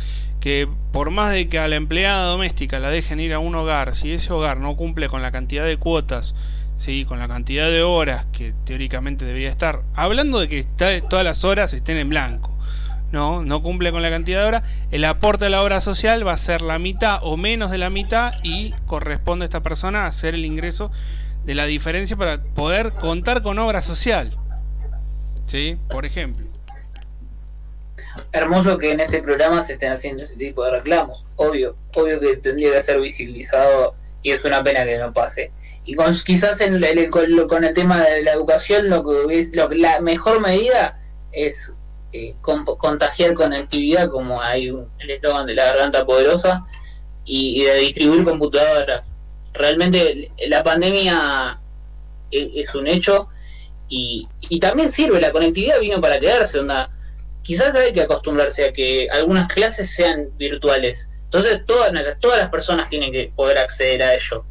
[0.41, 3.95] que por más de que a la empleada doméstica la dejen ir a un hogar,
[3.95, 6.35] si ese hogar no cumple con la cantidad de cuotas
[6.85, 7.05] ¿sí?
[7.07, 11.45] con la cantidad de horas que teóricamente debería estar, hablando de que está, todas las
[11.45, 12.51] horas estén en blanco,
[13.11, 16.33] no, no cumple con la cantidad de horas, el aporte a la obra social va
[16.33, 20.35] a ser la mitad o menos de la mitad y corresponde a esta persona hacer
[20.35, 20.91] el ingreso
[21.45, 24.37] de la diferencia para poder contar con obra social.
[25.47, 25.79] ¿Sí?
[25.89, 26.47] Por ejemplo.
[28.33, 31.25] Hermoso que en este programa se estén haciendo este tipo de reclamos.
[31.37, 35.53] Obvio, obvio que tendría que ser visibilizado y es una pena que no pase
[35.85, 36.81] y con, quizás en
[37.11, 40.99] con, el tema de la educación lo que la mejor medida
[41.31, 41.73] es
[42.13, 46.65] eh, contagiar conectividad como hay un, el eslogan de la garganta poderosa
[47.25, 49.03] y, de distribuir computadoras.
[49.53, 51.61] Realmente la pandemia
[52.31, 53.29] es, un hecho
[53.89, 56.91] y, y, también sirve la conectividad vino para quedarse onda.
[57.43, 61.11] Quizás hay que acostumbrarse a que algunas clases sean virtuales.
[61.25, 64.47] Entonces todas todas las personas tienen que poder acceder a ello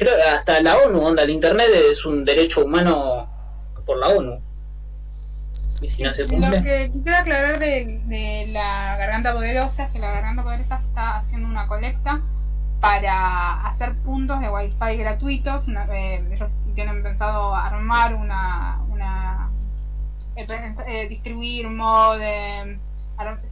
[0.00, 3.28] creo que hasta la ONU, onda, el Internet es un derecho humano
[3.84, 4.40] por la ONU.
[5.82, 6.56] Y si no se cumple...
[6.56, 11.48] Lo que quisiera aclarar de, la Garganta Poderosa es que la Garganta Poderosa está haciendo
[11.48, 12.22] una colecta
[12.80, 15.68] para hacer puntos de Wi-Fi gratuitos.
[15.68, 19.50] Eh, ellos tienen pensado armar una, una
[20.36, 20.46] eh,
[20.86, 22.80] eh, distribuir modems,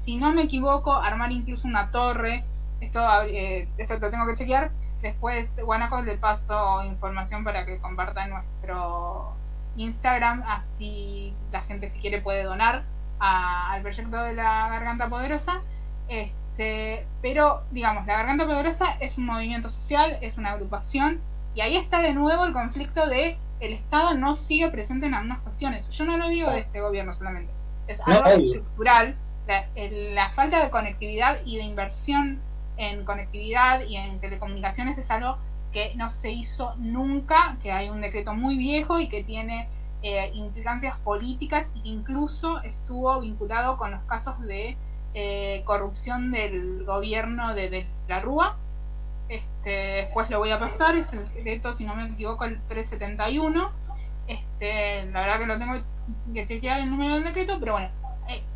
[0.03, 2.44] si no me equivoco, armar incluso una torre.
[2.89, 3.07] Esto,
[3.76, 4.70] esto lo tengo que chequear,
[5.03, 9.32] Después, Guanaco le paso información para que comparta en nuestro
[9.76, 12.82] Instagram, así la gente si quiere puede donar
[13.20, 15.62] al proyecto de la Garganta Poderosa.
[16.09, 21.20] Este, pero, digamos, la Garganta Poderosa es un movimiento social, es una agrupación,
[21.55, 25.41] y ahí está de nuevo el conflicto de el Estado no sigue presente en algunas
[25.41, 25.89] cuestiones.
[25.91, 27.53] Yo no lo digo de este gobierno solamente,
[27.86, 29.16] es algo estructural.
[29.47, 32.39] La, la falta de conectividad y de inversión
[32.79, 35.37] en conectividad y en telecomunicaciones es algo
[35.72, 39.68] que no se hizo nunca, que hay un decreto muy viejo y que tiene
[40.03, 44.76] eh, implicancias políticas e incluso estuvo vinculado con los casos de
[45.14, 48.57] eh, corrupción del gobierno de, la Rúa.
[49.29, 53.70] Este, después lo voy a pasar, es el decreto, si no me equivoco, el 371.
[54.29, 55.85] Este, la verdad que lo tengo
[56.33, 57.91] que chequear el número del decreto, pero bueno,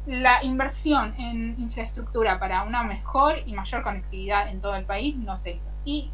[0.06, 5.38] la inversión en infraestructura para una mejor y mayor conectividad en todo el país no
[5.38, 5.68] se hizo.
[5.84, 6.10] Y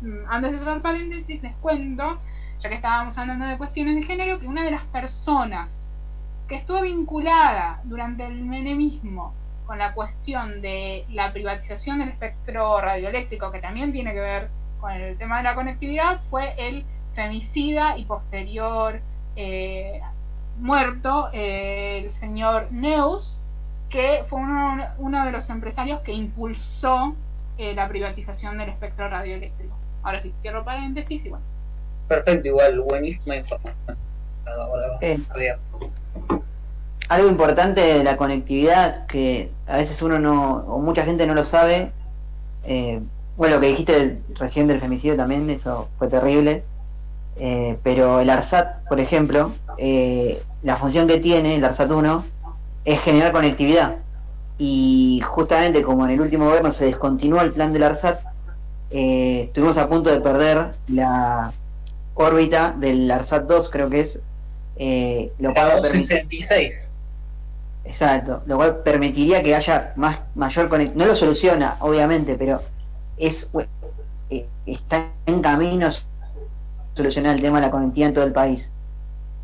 [0.00, 2.20] mm, antes de cerrar paréntesis, les cuento,
[2.60, 5.90] ya que estábamos hablando de cuestiones de género, que una de las personas
[6.46, 9.34] que estuvo vinculada durante el menemismo
[9.66, 14.92] con la cuestión de la privatización del espectro radioeléctrico, que también tiene que ver con
[14.92, 19.00] el tema de la conectividad, fue el femicida y posterior
[19.36, 20.00] eh,
[20.60, 23.38] muerto eh, el señor Neus,
[23.88, 27.14] que fue uno, uno de los empresarios que impulsó
[27.56, 29.74] eh, la privatización del espectro radioeléctrico.
[30.02, 31.44] Ahora sí, cierro paréntesis y bueno.
[32.06, 33.96] Perfecto, igual, buenísima información.
[35.00, 35.20] Eh,
[37.08, 41.44] algo importante de la conectividad que a veces uno no, o mucha gente no lo
[41.44, 41.92] sabe,
[43.36, 46.64] bueno, lo que dijiste recién del femicidio también, eso fue terrible,
[47.82, 52.24] pero el ARSAT, por ejemplo, eh, la función que tiene el ARSAT 1
[52.84, 53.96] es generar conectividad.
[54.58, 58.20] Y justamente como en el último gobierno se descontinuó el plan del ARSAT,
[58.90, 61.52] eh, estuvimos a punto de perder la
[62.14, 64.20] órbita del ARSAT 2, creo que es.
[64.76, 66.88] Eh, lo cual 66.
[67.84, 71.04] Exacto, lo cual permitiría que haya más mayor conectividad.
[71.04, 72.60] No lo soluciona, obviamente, pero
[73.16, 73.50] es
[74.30, 75.90] eh, está en camino a
[76.94, 78.72] solucionar el tema de la conectividad en todo el país.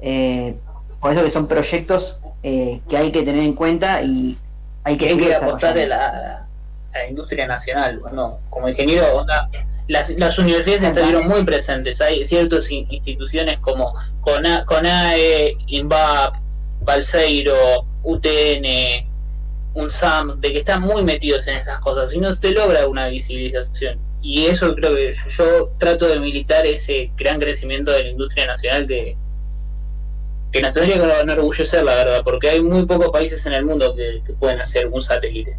[0.06, 0.54] Eh,
[1.00, 4.36] por eso que son proyectos eh, que hay que tener en cuenta y
[4.84, 6.46] hay que, hay que apostar a la,
[7.08, 8.02] industria nacional.
[8.50, 9.24] como ingeniero,
[9.88, 12.02] las, universidades estuvieron muy presentes.
[12.02, 16.34] Hay ciertas instituciones como CONAE, INVAP,
[16.82, 19.08] Balseiro, UTN,
[19.72, 23.98] UNSAM, de que están muy metidos en esas cosas y no se logra una visibilización.
[24.20, 28.86] Y eso creo que yo trato de militar ese gran crecimiento de la industria nacional
[28.86, 29.16] que,
[30.54, 33.96] que nos tendría que enorgullecer, la verdad, porque hay muy pocos países en el mundo
[33.96, 35.58] que, pueden hacer un satélite.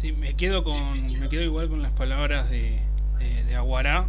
[0.00, 2.80] Sí, me quedo con me quedo igual con las palabras de,
[3.18, 4.06] de, Aguará,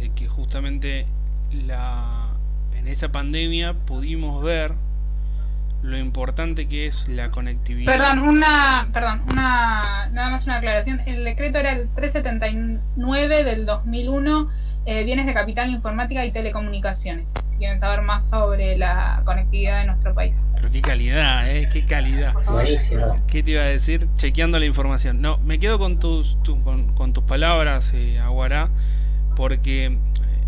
[0.00, 1.06] de que justamente
[1.52, 2.30] la
[2.76, 4.72] en esta pandemia pudimos ver
[5.82, 7.92] lo importante que es la conectividad.
[7.92, 11.00] Perdón, una, perdón, una, nada más una aclaración.
[11.06, 14.50] El decreto era el 379 del 2001
[14.86, 17.26] eh, bienes de capital informática y telecomunicaciones.
[17.48, 20.34] Si quieren saber más sobre la conectividad de nuestro país.
[20.54, 21.68] Pero qué calidad, ¿eh?
[21.72, 22.34] Qué calidad.
[22.50, 23.20] Buenísimo.
[23.26, 24.08] ¿Qué te iba a decir?
[24.16, 25.20] Chequeando la información.
[25.20, 28.68] No, me quedo con tus, con, tus palabras, eh, Aguará,
[29.36, 29.98] porque eh,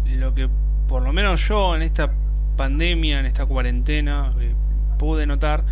[0.06, 0.48] lo que
[0.88, 2.12] por lo menos yo en esta
[2.56, 4.54] pandemia, en esta cuarentena, eh,
[4.98, 5.64] pude notar,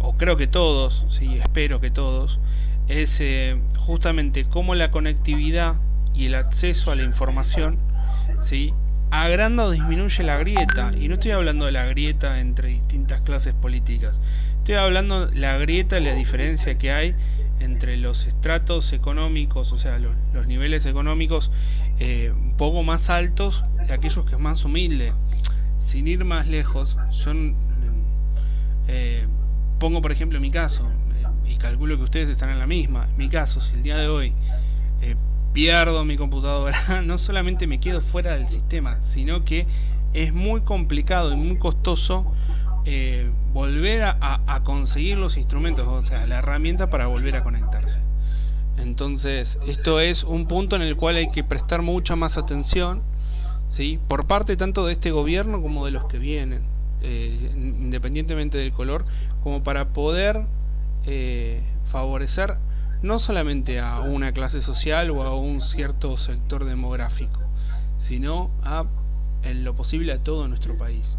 [0.00, 2.38] o creo que todos, sí, espero que todos,
[2.88, 3.20] es
[3.78, 5.74] justamente cómo la conectividad
[6.16, 7.78] y el acceso a la información
[8.42, 8.72] ¿sí?
[9.10, 10.92] agranda o disminuye la grieta.
[10.96, 14.20] Y no estoy hablando de la grieta entre distintas clases políticas.
[14.58, 17.14] Estoy hablando de la grieta, la diferencia que hay
[17.60, 21.50] entre los estratos económicos, o sea, los, niveles económicos
[21.98, 25.12] eh, un poco más altos de aquellos que es más humilde.
[25.90, 27.32] Sin ir más lejos, yo
[28.88, 29.26] eh,
[29.78, 33.06] pongo por ejemplo mi caso, eh, y calculo que ustedes están en la misma.
[33.16, 34.34] mi caso, si el día de hoy
[35.56, 39.66] pierdo mi computadora, no solamente me quedo fuera del sistema, sino que
[40.12, 42.30] es muy complicado y muy costoso
[42.84, 47.96] eh, volver a, conseguir los instrumentos, o sea, la herramienta para volver a conectarse.
[48.76, 53.00] Entonces, esto es un punto en el cual hay que prestar mucha más atención,
[53.70, 53.98] ¿sí?
[54.08, 56.64] por parte tanto de este gobierno como de los que vienen,
[57.00, 59.06] eh, independientemente del color,
[59.42, 60.42] como para poder
[61.06, 62.58] eh, favorecer
[63.02, 67.40] no solamente a una clase social o a un cierto sector demográfico,
[67.98, 68.84] sino a,
[69.42, 71.16] en lo posible, a todo nuestro país.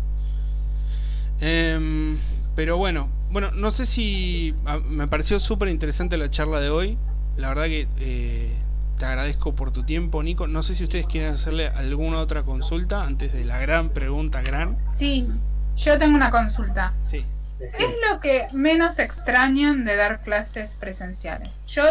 [1.39, 2.17] Em,
[2.55, 4.55] pero bueno, bueno, no sé si
[4.87, 6.97] me pareció súper interesante la charla de hoy.
[7.35, 8.55] La verdad que eh,
[8.97, 10.47] te agradezco por tu tiempo, Nico.
[10.47, 14.77] No sé si ustedes quieren hacerle alguna otra consulta antes de la gran pregunta gran.
[14.95, 15.27] Sí,
[15.75, 16.93] yo tengo una consulta.
[17.11, 17.23] Sí.
[17.59, 21.49] ¿Qué es lo que menos extrañan de dar clases presenciales?
[21.65, 21.83] Yo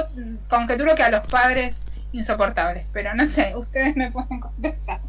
[0.49, 5.01] conjeturo que a los padres insoportables, pero no sé, ustedes me pueden contestar.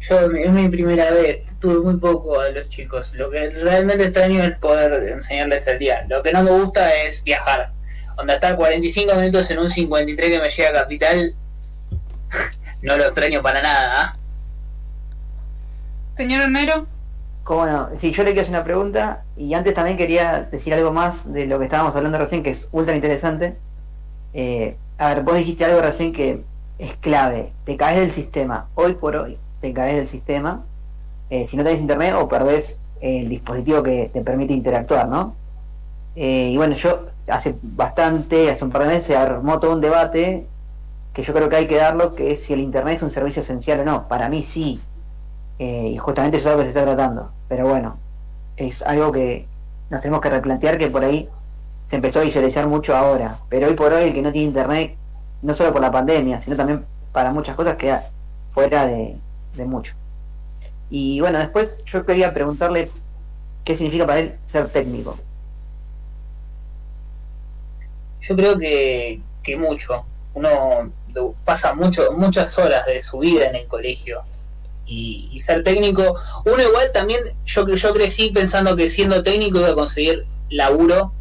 [0.00, 3.14] Yo es mi primera vez, tuve muy poco a los chicos.
[3.14, 6.04] Lo que realmente extraño es poder enseñarles el día.
[6.08, 7.72] Lo que no me gusta es viajar.
[8.16, 11.34] Donde estar 45 minutos en un 53 que me llega a Capital,
[12.82, 14.00] no lo extraño para nada.
[14.00, 14.16] ¿ah?
[16.16, 16.95] Señor Hornero.
[17.46, 17.64] ¿Cómo?
[17.98, 21.46] Sí, yo le quiero hacer una pregunta y antes también quería decir algo más de
[21.46, 23.56] lo que estábamos hablando recién, que es ultra interesante.
[24.34, 26.42] Eh, a ver, vos dijiste algo recién que
[26.80, 27.52] es clave.
[27.64, 28.66] Te caes del sistema.
[28.74, 30.64] Hoy por hoy te caes del sistema.
[31.30, 35.36] Eh, si no tenés internet o perdés el dispositivo que te permite interactuar, ¿no?
[36.16, 40.48] Eh, y bueno, yo hace bastante, hace un par de meses, armó todo un debate
[41.12, 43.40] que yo creo que hay que darlo, que es si el internet es un servicio
[43.40, 44.08] esencial o no.
[44.08, 44.80] Para mí sí.
[45.58, 47.98] Y justamente eso es lo que se está tratando pero bueno,
[48.56, 49.46] es algo que
[49.90, 51.28] nos tenemos que replantear que por ahí
[51.88, 54.96] se empezó a visualizar mucho ahora, pero hoy por hoy el que no tiene internet,
[55.42, 58.08] no solo por la pandemia, sino también para muchas cosas queda
[58.52, 59.16] fuera de,
[59.64, 59.94] mucho.
[60.90, 62.90] Y bueno, después yo quería preguntarle
[63.64, 65.16] qué significa para él ser técnico.
[68.20, 70.04] Yo creo que, que mucho.
[70.34, 70.90] Uno
[71.44, 74.22] pasa mucho, muchas horas de su vida en el colegio
[74.86, 76.16] y, ser técnico.
[76.44, 81.12] Uno igual también, yo, yo crecí pensando que siendo técnico iba a conseguir laburo.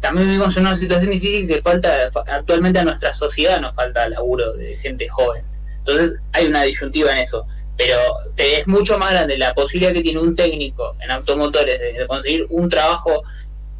[0.00, 4.52] También vivimos en una situación difícil que falta, actualmente a nuestra sociedad nos falta laburo
[4.54, 5.44] de gente joven.
[5.78, 7.46] Entonces hay una disyuntiva en eso.
[7.76, 7.98] Pero
[8.34, 12.46] te, es mucho más grande la posibilidad que tiene un técnico en automotores de, conseguir
[12.50, 13.22] un trabajo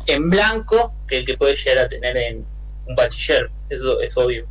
[0.06, 2.46] en blanco que el que puede llegar a tener en
[2.86, 3.50] un bachiller.
[3.68, 4.46] Eso es obvio.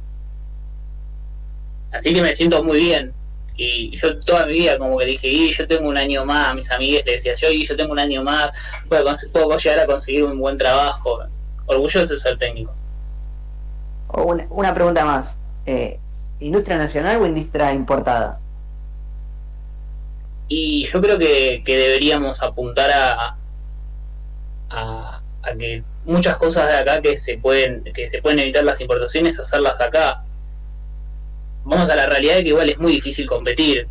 [1.91, 3.13] Así que me siento muy bien
[3.59, 6.53] y yo toda mi vida como que dije, y yo tengo un año más, a
[6.53, 8.51] mis amigas les decía yo, y yo tengo un año más,
[8.87, 11.19] puedo, puedo llegar a conseguir un buen trabajo,
[11.65, 12.73] orgulloso de ser técnico.
[14.13, 15.35] Una, una pregunta más,
[15.65, 15.99] eh,
[16.39, 18.39] ¿industria nacional o industria importada?
[20.47, 23.37] Y yo creo que, que deberíamos apuntar a,
[24.69, 28.81] a, a que muchas cosas de acá que se pueden que se pueden evitar las
[28.81, 30.23] importaciones hacerlas acá
[31.69, 33.87] vamos a la realidad de que igual es muy difícil competir.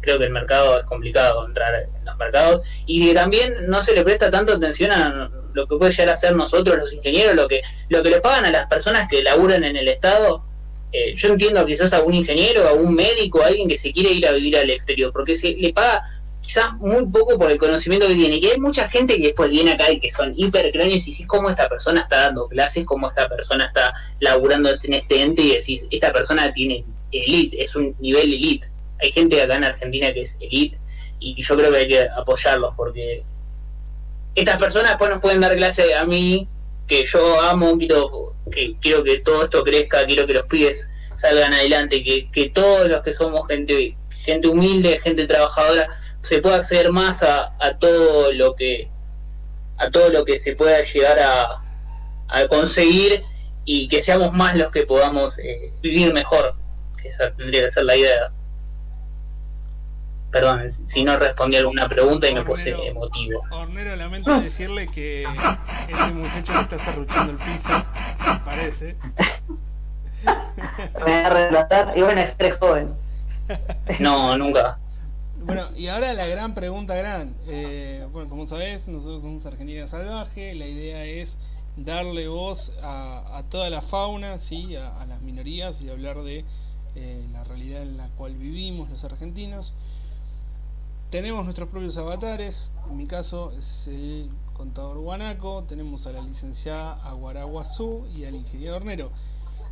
[0.00, 4.04] Creo que el mercado es complicado entrar en los mercados y también no se le
[4.04, 7.62] presta tanto atención a lo que puede llegar a ser nosotros los ingenieros, lo que
[7.88, 10.44] lo que le pagan a las personas que laburan en el Estado.
[10.92, 14.12] Eh, yo entiendo quizás a un ingeniero, a un médico, a alguien que se quiere
[14.12, 16.02] ir a vivir al exterior, porque se le paga
[16.44, 18.36] quizás muy poco por el conocimiento que tiene.
[18.36, 21.50] Y hay mucha gente que después viene acá y que son hipercráneos y decís cómo
[21.50, 25.84] esta persona está dando clases, cómo esta persona está laburando en este ente y decís,
[25.90, 26.84] esta persona tiene
[27.22, 28.68] elite, es un nivel elite.
[29.00, 30.78] Hay gente acá en Argentina que es elite
[31.20, 33.22] y yo creo que hay que apoyarlos porque
[34.34, 36.48] estas personas después nos pueden dar clase a mí,
[36.86, 41.54] que yo amo, quiero que, quiero que todo esto crezca, quiero que los pibes salgan
[41.54, 45.88] adelante, que, que todos los que somos gente, gente humilde, gente trabajadora,
[46.22, 48.88] se pueda acceder más a, a todo lo que
[49.76, 51.62] a todo lo que se pueda llegar a,
[52.28, 53.22] a conseguir
[53.64, 56.54] y que seamos más los que podamos eh, vivir mejor
[57.04, 58.32] esa tendría que ser la idea.
[60.34, 63.40] Perdón, si no respondí alguna pregunta y me puse emotivo.
[63.52, 67.84] Hornero, lamento decirle que ese muchacho no está cerruchando el piso,
[68.44, 68.96] parece.
[71.06, 72.94] me va a relatar, y bueno, es tres joven.
[74.00, 74.78] No, nunca.
[75.36, 77.36] Bueno, y ahora la gran pregunta gran.
[77.46, 81.36] Eh, bueno, como sabés, nosotros somos Argentina Salvaje, la idea es
[81.76, 84.74] darle voz a, toda la fauna, ¿sí?
[84.74, 86.44] a las minorías y hablar de
[86.96, 89.72] eh, la realidad en la cual vivimos los argentinos.
[91.10, 96.94] Tenemos nuestros propios avatares, en mi caso es el contador guanaco, tenemos a la licenciada
[97.04, 99.10] Aguaraguazú y al ingeniero Hornero.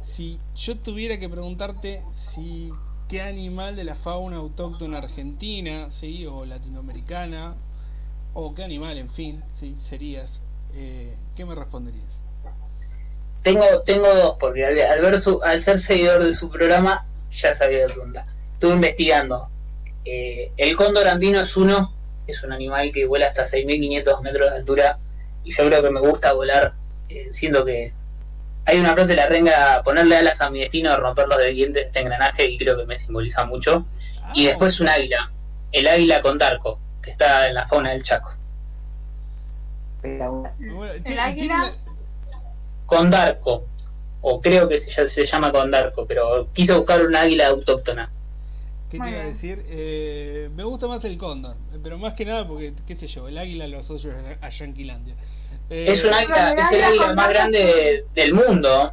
[0.05, 2.71] Si yo tuviera que preguntarte si
[3.09, 6.27] qué animal de la fauna autóctona argentina, ¿sí?
[6.27, 7.55] o latinoamericana,
[8.35, 9.77] o qué animal, en fin, ¿sí?
[9.81, 10.41] serías,
[10.75, 12.23] eh, ¿qué me responderías?
[13.43, 17.07] Tengo, tengo dos, porque al, ver al ser seguidor de su programa,
[17.41, 18.27] ya sabía de pregunta.
[18.55, 19.49] Estuve investigando.
[20.05, 21.95] Eh, el cóndor andino es uno,
[22.27, 24.99] es un animal que vuela hasta 6.500 metros de altura
[25.45, 26.75] y yo creo que me gusta volar,
[27.09, 27.93] eh, siendo que
[28.65, 31.87] hay una frase de la renga, ponerle alas a mi destino, romper los dientes de
[31.89, 33.87] este engranaje y creo que me simboliza mucho.
[34.35, 34.51] Y ah.
[34.51, 35.33] después un águila,
[35.73, 38.33] el águila con darco, que está en la fauna del Chaco.
[40.03, 41.75] ¿El águila?
[42.87, 43.67] Con darco,
[44.23, 48.11] o creo que se, se llama Condarco, pero quise buscar un águila autóctona.
[48.91, 49.65] ¿Qué te iba a decir?
[49.69, 53.39] Eh, me gusta más el cóndor, pero más que nada porque, qué sé yo, el
[53.39, 55.15] águila lo asocio a Yanquilandia.
[55.71, 58.93] Eh, es un águila, es el águila más grande del mundo.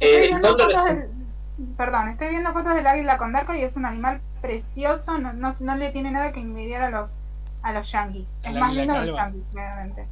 [0.00, 0.30] Eh,
[1.76, 5.90] Perdón, estoy viendo fotos del águila Condarco y es un animal precioso, no, no, le
[5.90, 7.16] tiene nada que envidiar a los
[7.62, 8.28] a los yanquis.
[8.44, 10.06] Es más lindo que los yanquis, claramente.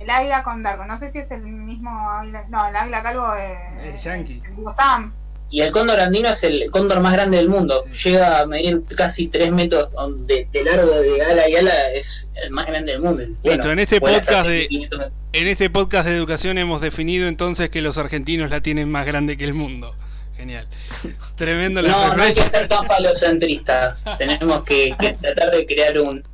[0.00, 0.84] El águila con Darko.
[0.84, 2.44] No sé si es el mismo águila.
[2.48, 3.94] No, el águila calvo es.
[3.94, 4.42] Es yankee.
[4.76, 5.12] Sam.
[5.48, 7.84] Y el cóndor andino es el cóndor más grande del mundo.
[7.92, 8.10] Sí.
[8.10, 9.90] Llega a medir casi 3 metros
[10.26, 11.92] de, de largo de ala y ala.
[11.94, 13.22] Es el más grande del mundo.
[13.44, 15.14] Listo, en este podcast de- 500 metros.
[15.32, 19.36] En este podcast de educación hemos definido entonces que los argentinos la tienen más grande
[19.36, 19.94] que el mundo.
[20.36, 20.66] Genial.
[21.36, 23.96] Tremendo la No, no hay que ser tan falocentrista.
[24.18, 26.24] Tenemos que, que tratar de crear un,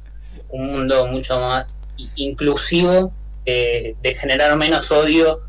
[0.49, 1.71] un mundo mucho más
[2.17, 3.13] inclusivo,
[3.45, 5.41] de generar menos odio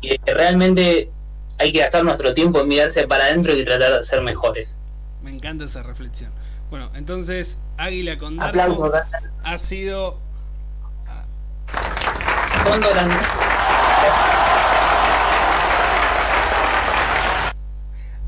[0.00, 1.10] y de que realmente
[1.58, 4.76] hay que gastar nuestro tiempo en mirarse para adentro y tratar de ser mejores.
[5.22, 6.30] Me encanta esa reflexión.
[6.70, 8.36] Bueno, entonces Águila con.
[8.36, 8.92] Darko
[9.44, 10.18] ha sido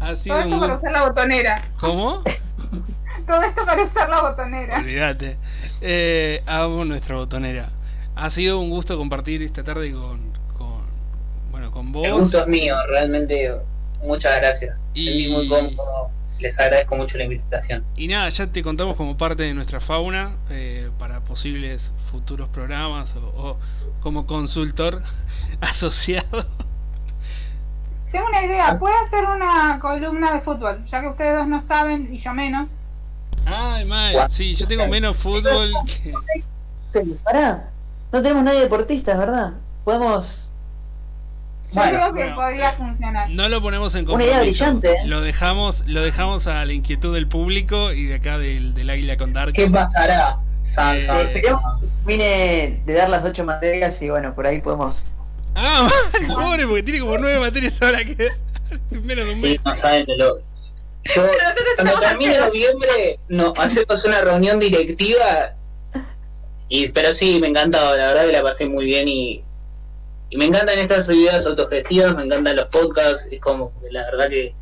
[0.01, 1.65] ha sido Todo esto un para usar la botonera.
[1.81, 2.23] ¿Cómo?
[3.27, 4.77] Todo esto para usar la botonera.
[4.77, 5.37] Olvídate.
[5.81, 7.69] Eh, amo nuestra botonera.
[8.21, 10.83] Ha sido un gusto compartir esta tarde con, con
[11.51, 12.23] bueno, con El vos.
[12.23, 13.51] gusto es mío, realmente
[14.03, 14.77] muchas gracias.
[14.95, 16.11] Y- Estoy muy cómodo.
[16.41, 17.85] Les agradezco mucho la invitación.
[17.97, 23.13] Y nada, ya te contamos como parte de nuestra fauna eh, para posibles futuros programas
[23.17, 23.59] o, o
[24.01, 25.03] como consultor
[25.61, 26.47] asociado.
[28.13, 28.79] Tengo una idea.
[28.79, 30.85] ¿Puede hacer una columna de fútbol?
[30.87, 32.69] Ya que ustedes dos no saben y yo menos.
[33.45, 34.31] Ay, mal.
[34.31, 36.13] Sí, yo tengo menos fútbol que...
[37.25, 37.69] Pará,
[38.13, 39.53] no tenemos nadie deportista, ¿verdad?
[39.85, 40.51] Podemos.
[41.71, 42.37] Yo Bueno, creo que bueno.
[42.37, 43.29] podría funcionar.
[43.31, 44.65] No lo ponemos en Una idea compromiso.
[44.65, 45.07] brillante, ¿eh?
[45.07, 49.19] Lo dejamos, lo dejamos a la inquietud del público y de acá del, del águila
[49.19, 49.53] con Dark.
[49.53, 50.39] ¿Qué pasará?
[50.63, 51.33] San, Eh, San- Eh,
[52.05, 55.05] termine de dar las ocho materias y bueno, por ahí podemos.
[55.55, 55.91] Ah,
[56.29, 58.29] pobre, porque tiene como nueve materias ahora que
[59.03, 59.51] menos de un mes.
[59.53, 60.39] Sí, no saben de lo.
[61.05, 61.23] Yo,
[61.77, 65.53] cuando termine noviembre, no, hacemos una reunión directiva.
[66.69, 69.43] Y, pero sí, me encanta, la verdad que la pasé muy bien y,
[70.31, 74.29] y me encantan estas ideas autogestivas, me encantan los podcasts, es como que la verdad
[74.29, 74.55] que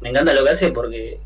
[0.00, 1.20] me encanta lo que hace porque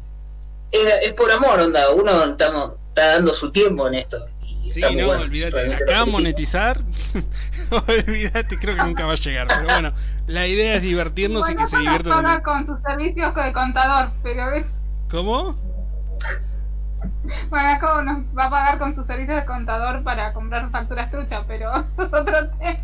[0.71, 4.27] es, es por amor, onda, uno estamos, está dando su tiempo en esto.
[4.43, 5.75] Y Sí, está muy no, bueno, olvídate.
[5.75, 6.83] Acá monetizar,
[7.89, 9.47] olvídate, creo que nunca va a llegar.
[9.49, 9.95] Pero bueno,
[10.27, 14.53] la idea es divertirnos y que se no diviertan con sus servicios de contador, pero
[14.53, 14.75] es
[15.11, 15.57] ¿Cómo?
[17.51, 21.73] Magaco nos va a pagar con sus servicios de contador para comprar facturas truchas, pero
[21.89, 22.79] eso es otro tema.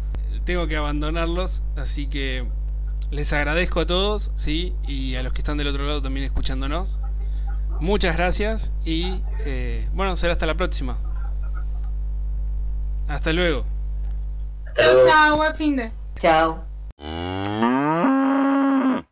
[0.45, 2.47] Tengo que abandonarlos, así que
[3.11, 6.99] les agradezco a todos, sí, y a los que están del otro lado también escuchándonos.
[7.81, 10.97] Muchas gracias y eh, bueno, será hasta la próxima.
[13.09, 13.65] Hasta luego.
[14.66, 15.09] Hasta Chao, luego.
[15.11, 15.93] chao, buen fin de.
[16.16, 17.84] Chao.